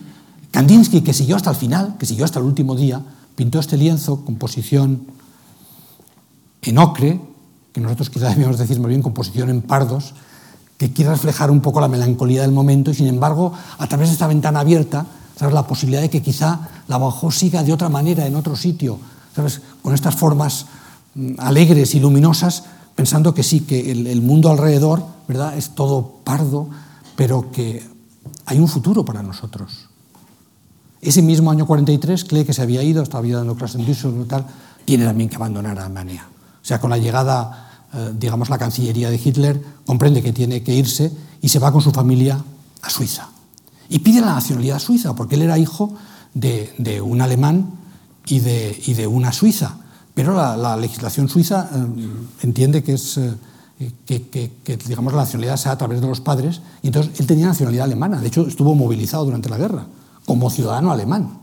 [0.51, 3.02] Kandinsky, que siguió hasta el final, que siguió hasta el último día,
[3.36, 5.06] pintó este lienzo, composición
[6.62, 7.20] en ocre,
[7.72, 10.14] que nosotros quizás debíamos decir más bien composición en pardos,
[10.76, 14.14] que quiere reflejar un poco la melancolía del momento y sin embargo, a través de
[14.14, 15.06] esta ventana abierta,
[15.39, 15.55] ¿sabes?
[15.55, 18.98] la posibilidad de que quizá la Bauhaus siga de otra manera en otro sitio,
[19.35, 19.60] ¿sabes?
[19.82, 20.66] con estas formas
[21.15, 25.56] mm, alegres y luminosas, pensando que sí, que el, el mundo alrededor ¿verdad?
[25.56, 26.69] es todo pardo,
[27.16, 27.86] pero que
[28.47, 29.89] hay un futuro para nosotros.
[31.01, 34.28] Ese mismo año 43, Klee, que se había ido, estaba dando clases en Düsseldorf y
[34.28, 34.47] tal,
[34.85, 36.27] tiene también que abandonar Alemania.
[36.60, 40.74] O sea, con la llegada, eh, digamos, la Cancillería de Hitler, comprende que tiene que
[40.74, 42.43] irse y se va con su familia
[42.82, 43.28] a Suiza.
[43.89, 45.94] Y pide la nacionalidad suiza, porque él era hijo
[46.35, 47.70] de, un alemán
[48.27, 49.77] y de, una suiza.
[50.15, 52.09] Pero la, la legislación suiza eh,
[52.43, 53.16] entiende que es...
[53.16, 53.35] Eh,
[54.06, 57.85] que, digamos, la nacionalidad sea a través de los padres, y entonces él tenía nacionalidad
[57.85, 59.86] alemana, de hecho estuvo movilizado durante la guerra
[60.24, 61.39] como ciudadano alemán.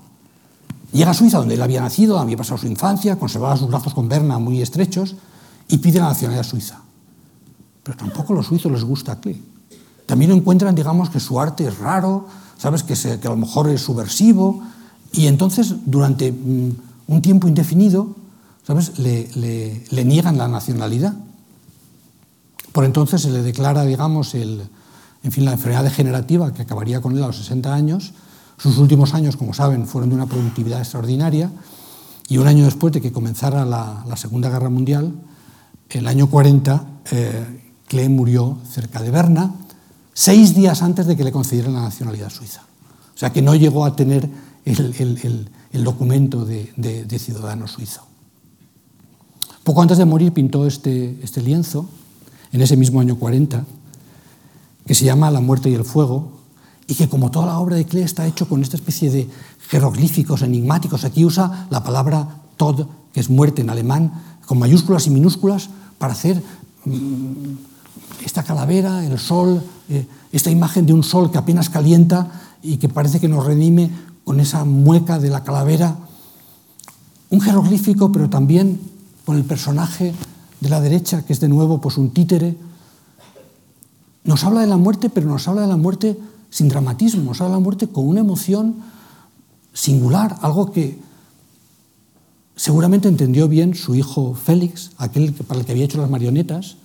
[0.92, 4.08] Llega a Suiza, donde él había nacido, había pasado su infancia, conservaba sus brazos con
[4.08, 5.16] Berna muy estrechos
[5.68, 6.82] y pide la nacionalidad suiza.
[7.84, 9.42] Pero tampoco a los suizos les gusta Klee.
[10.06, 12.28] También encuentran, digamos, que su arte es raro,
[12.58, 12.84] ¿sabes?
[12.84, 14.62] Que, a lo mejor es subversivo.
[15.12, 16.72] Y entonces, durante mm,
[17.08, 18.16] un tiempo indefinido,
[18.66, 19.00] ¿sabes?
[19.00, 19.30] Le,
[19.90, 21.14] le, niegan la nacionalidad.
[22.72, 24.64] Por entonces se le declara, digamos, el,
[25.24, 28.14] en fin, la enfermedad degenerativa que acabaría con él a los 60 años.
[28.58, 31.52] Sus últimos años, como saben, fueron de una productividad extraordinaria
[32.28, 35.14] y un año después de que comenzara la, la Segunda Guerra Mundial,
[35.90, 39.54] el año 40, eh, Klee murió cerca de Berna,
[40.16, 42.62] seis días antes de que le concedieran la nacionalidad suiza.
[43.14, 44.28] O sea que no llegó a tener
[44.64, 48.02] el, el, el, el documento de, de, de, ciudadano suizo.
[49.64, 51.88] Poco antes de morir pintó este, este lienzo,
[52.52, 53.66] en ese mismo año 40,
[54.88, 56.32] que se llama La muerte y el fuego,
[56.88, 59.28] y que como toda la obra de Klee está hecho con esta especie de
[59.68, 61.04] jeroglíficos enigmáticos.
[61.04, 64.14] Aquí usa la palabra Tod, que es muerte en alemán,
[64.46, 66.42] con mayúsculas y minúsculas, para hacer
[66.86, 67.56] mm,
[68.24, 72.32] esta calavera, el sol, eh, esta imagen de un sol que apenas calienta
[72.62, 73.90] y que parece que nos redime
[74.24, 75.96] con esa mueca de la calavera.
[77.30, 78.80] Un jeroglífico, pero también
[79.26, 80.14] con el personaje
[80.60, 82.58] de la derecha, que es de nuevo pues, un títere.
[84.24, 86.18] Nos habla de la muerte, pero nos habla de la muerte
[86.50, 88.76] sin dramatismo, nos habla de la muerte con una emoción
[89.74, 90.98] singular, algo que
[92.56, 96.78] seguramente entendió bien su hijo Félix, aquel para el que había hecho las marionetas,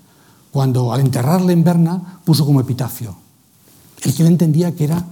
[0.51, 3.17] cuando al enterrarle en Berna puso como epitafio,
[4.03, 5.05] el que entendía que era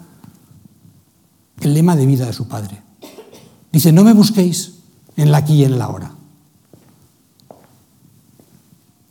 [1.61, 2.83] el lema de vida de su padre.
[3.71, 4.75] Dice, no me busquéis
[5.17, 6.13] en la aquí y en la ahora,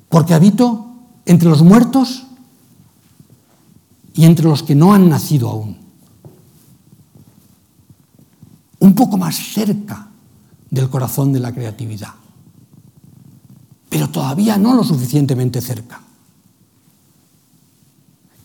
[0.09, 0.87] porque habito
[1.25, 2.25] entre los muertos
[4.13, 5.77] y entre los que no han nacido aún.
[8.79, 10.07] Un poco más cerca
[10.69, 12.13] del corazón de la creatividad,
[13.89, 16.01] pero todavía no lo suficientemente cerca.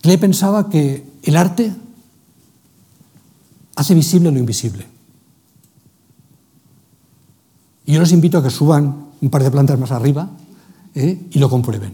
[0.03, 1.73] Klee pensaba que el arte
[3.77, 4.85] hace visible lo invisible.
[7.85, 10.29] Y yo les invito a que suban un par de plantas más arriba
[10.93, 11.27] ¿eh?
[11.31, 11.93] y lo comprueben.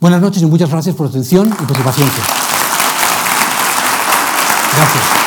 [0.00, 2.24] Buenas noches y muchas gracias por su atención y por su paciencia.
[4.74, 5.19] Gracias.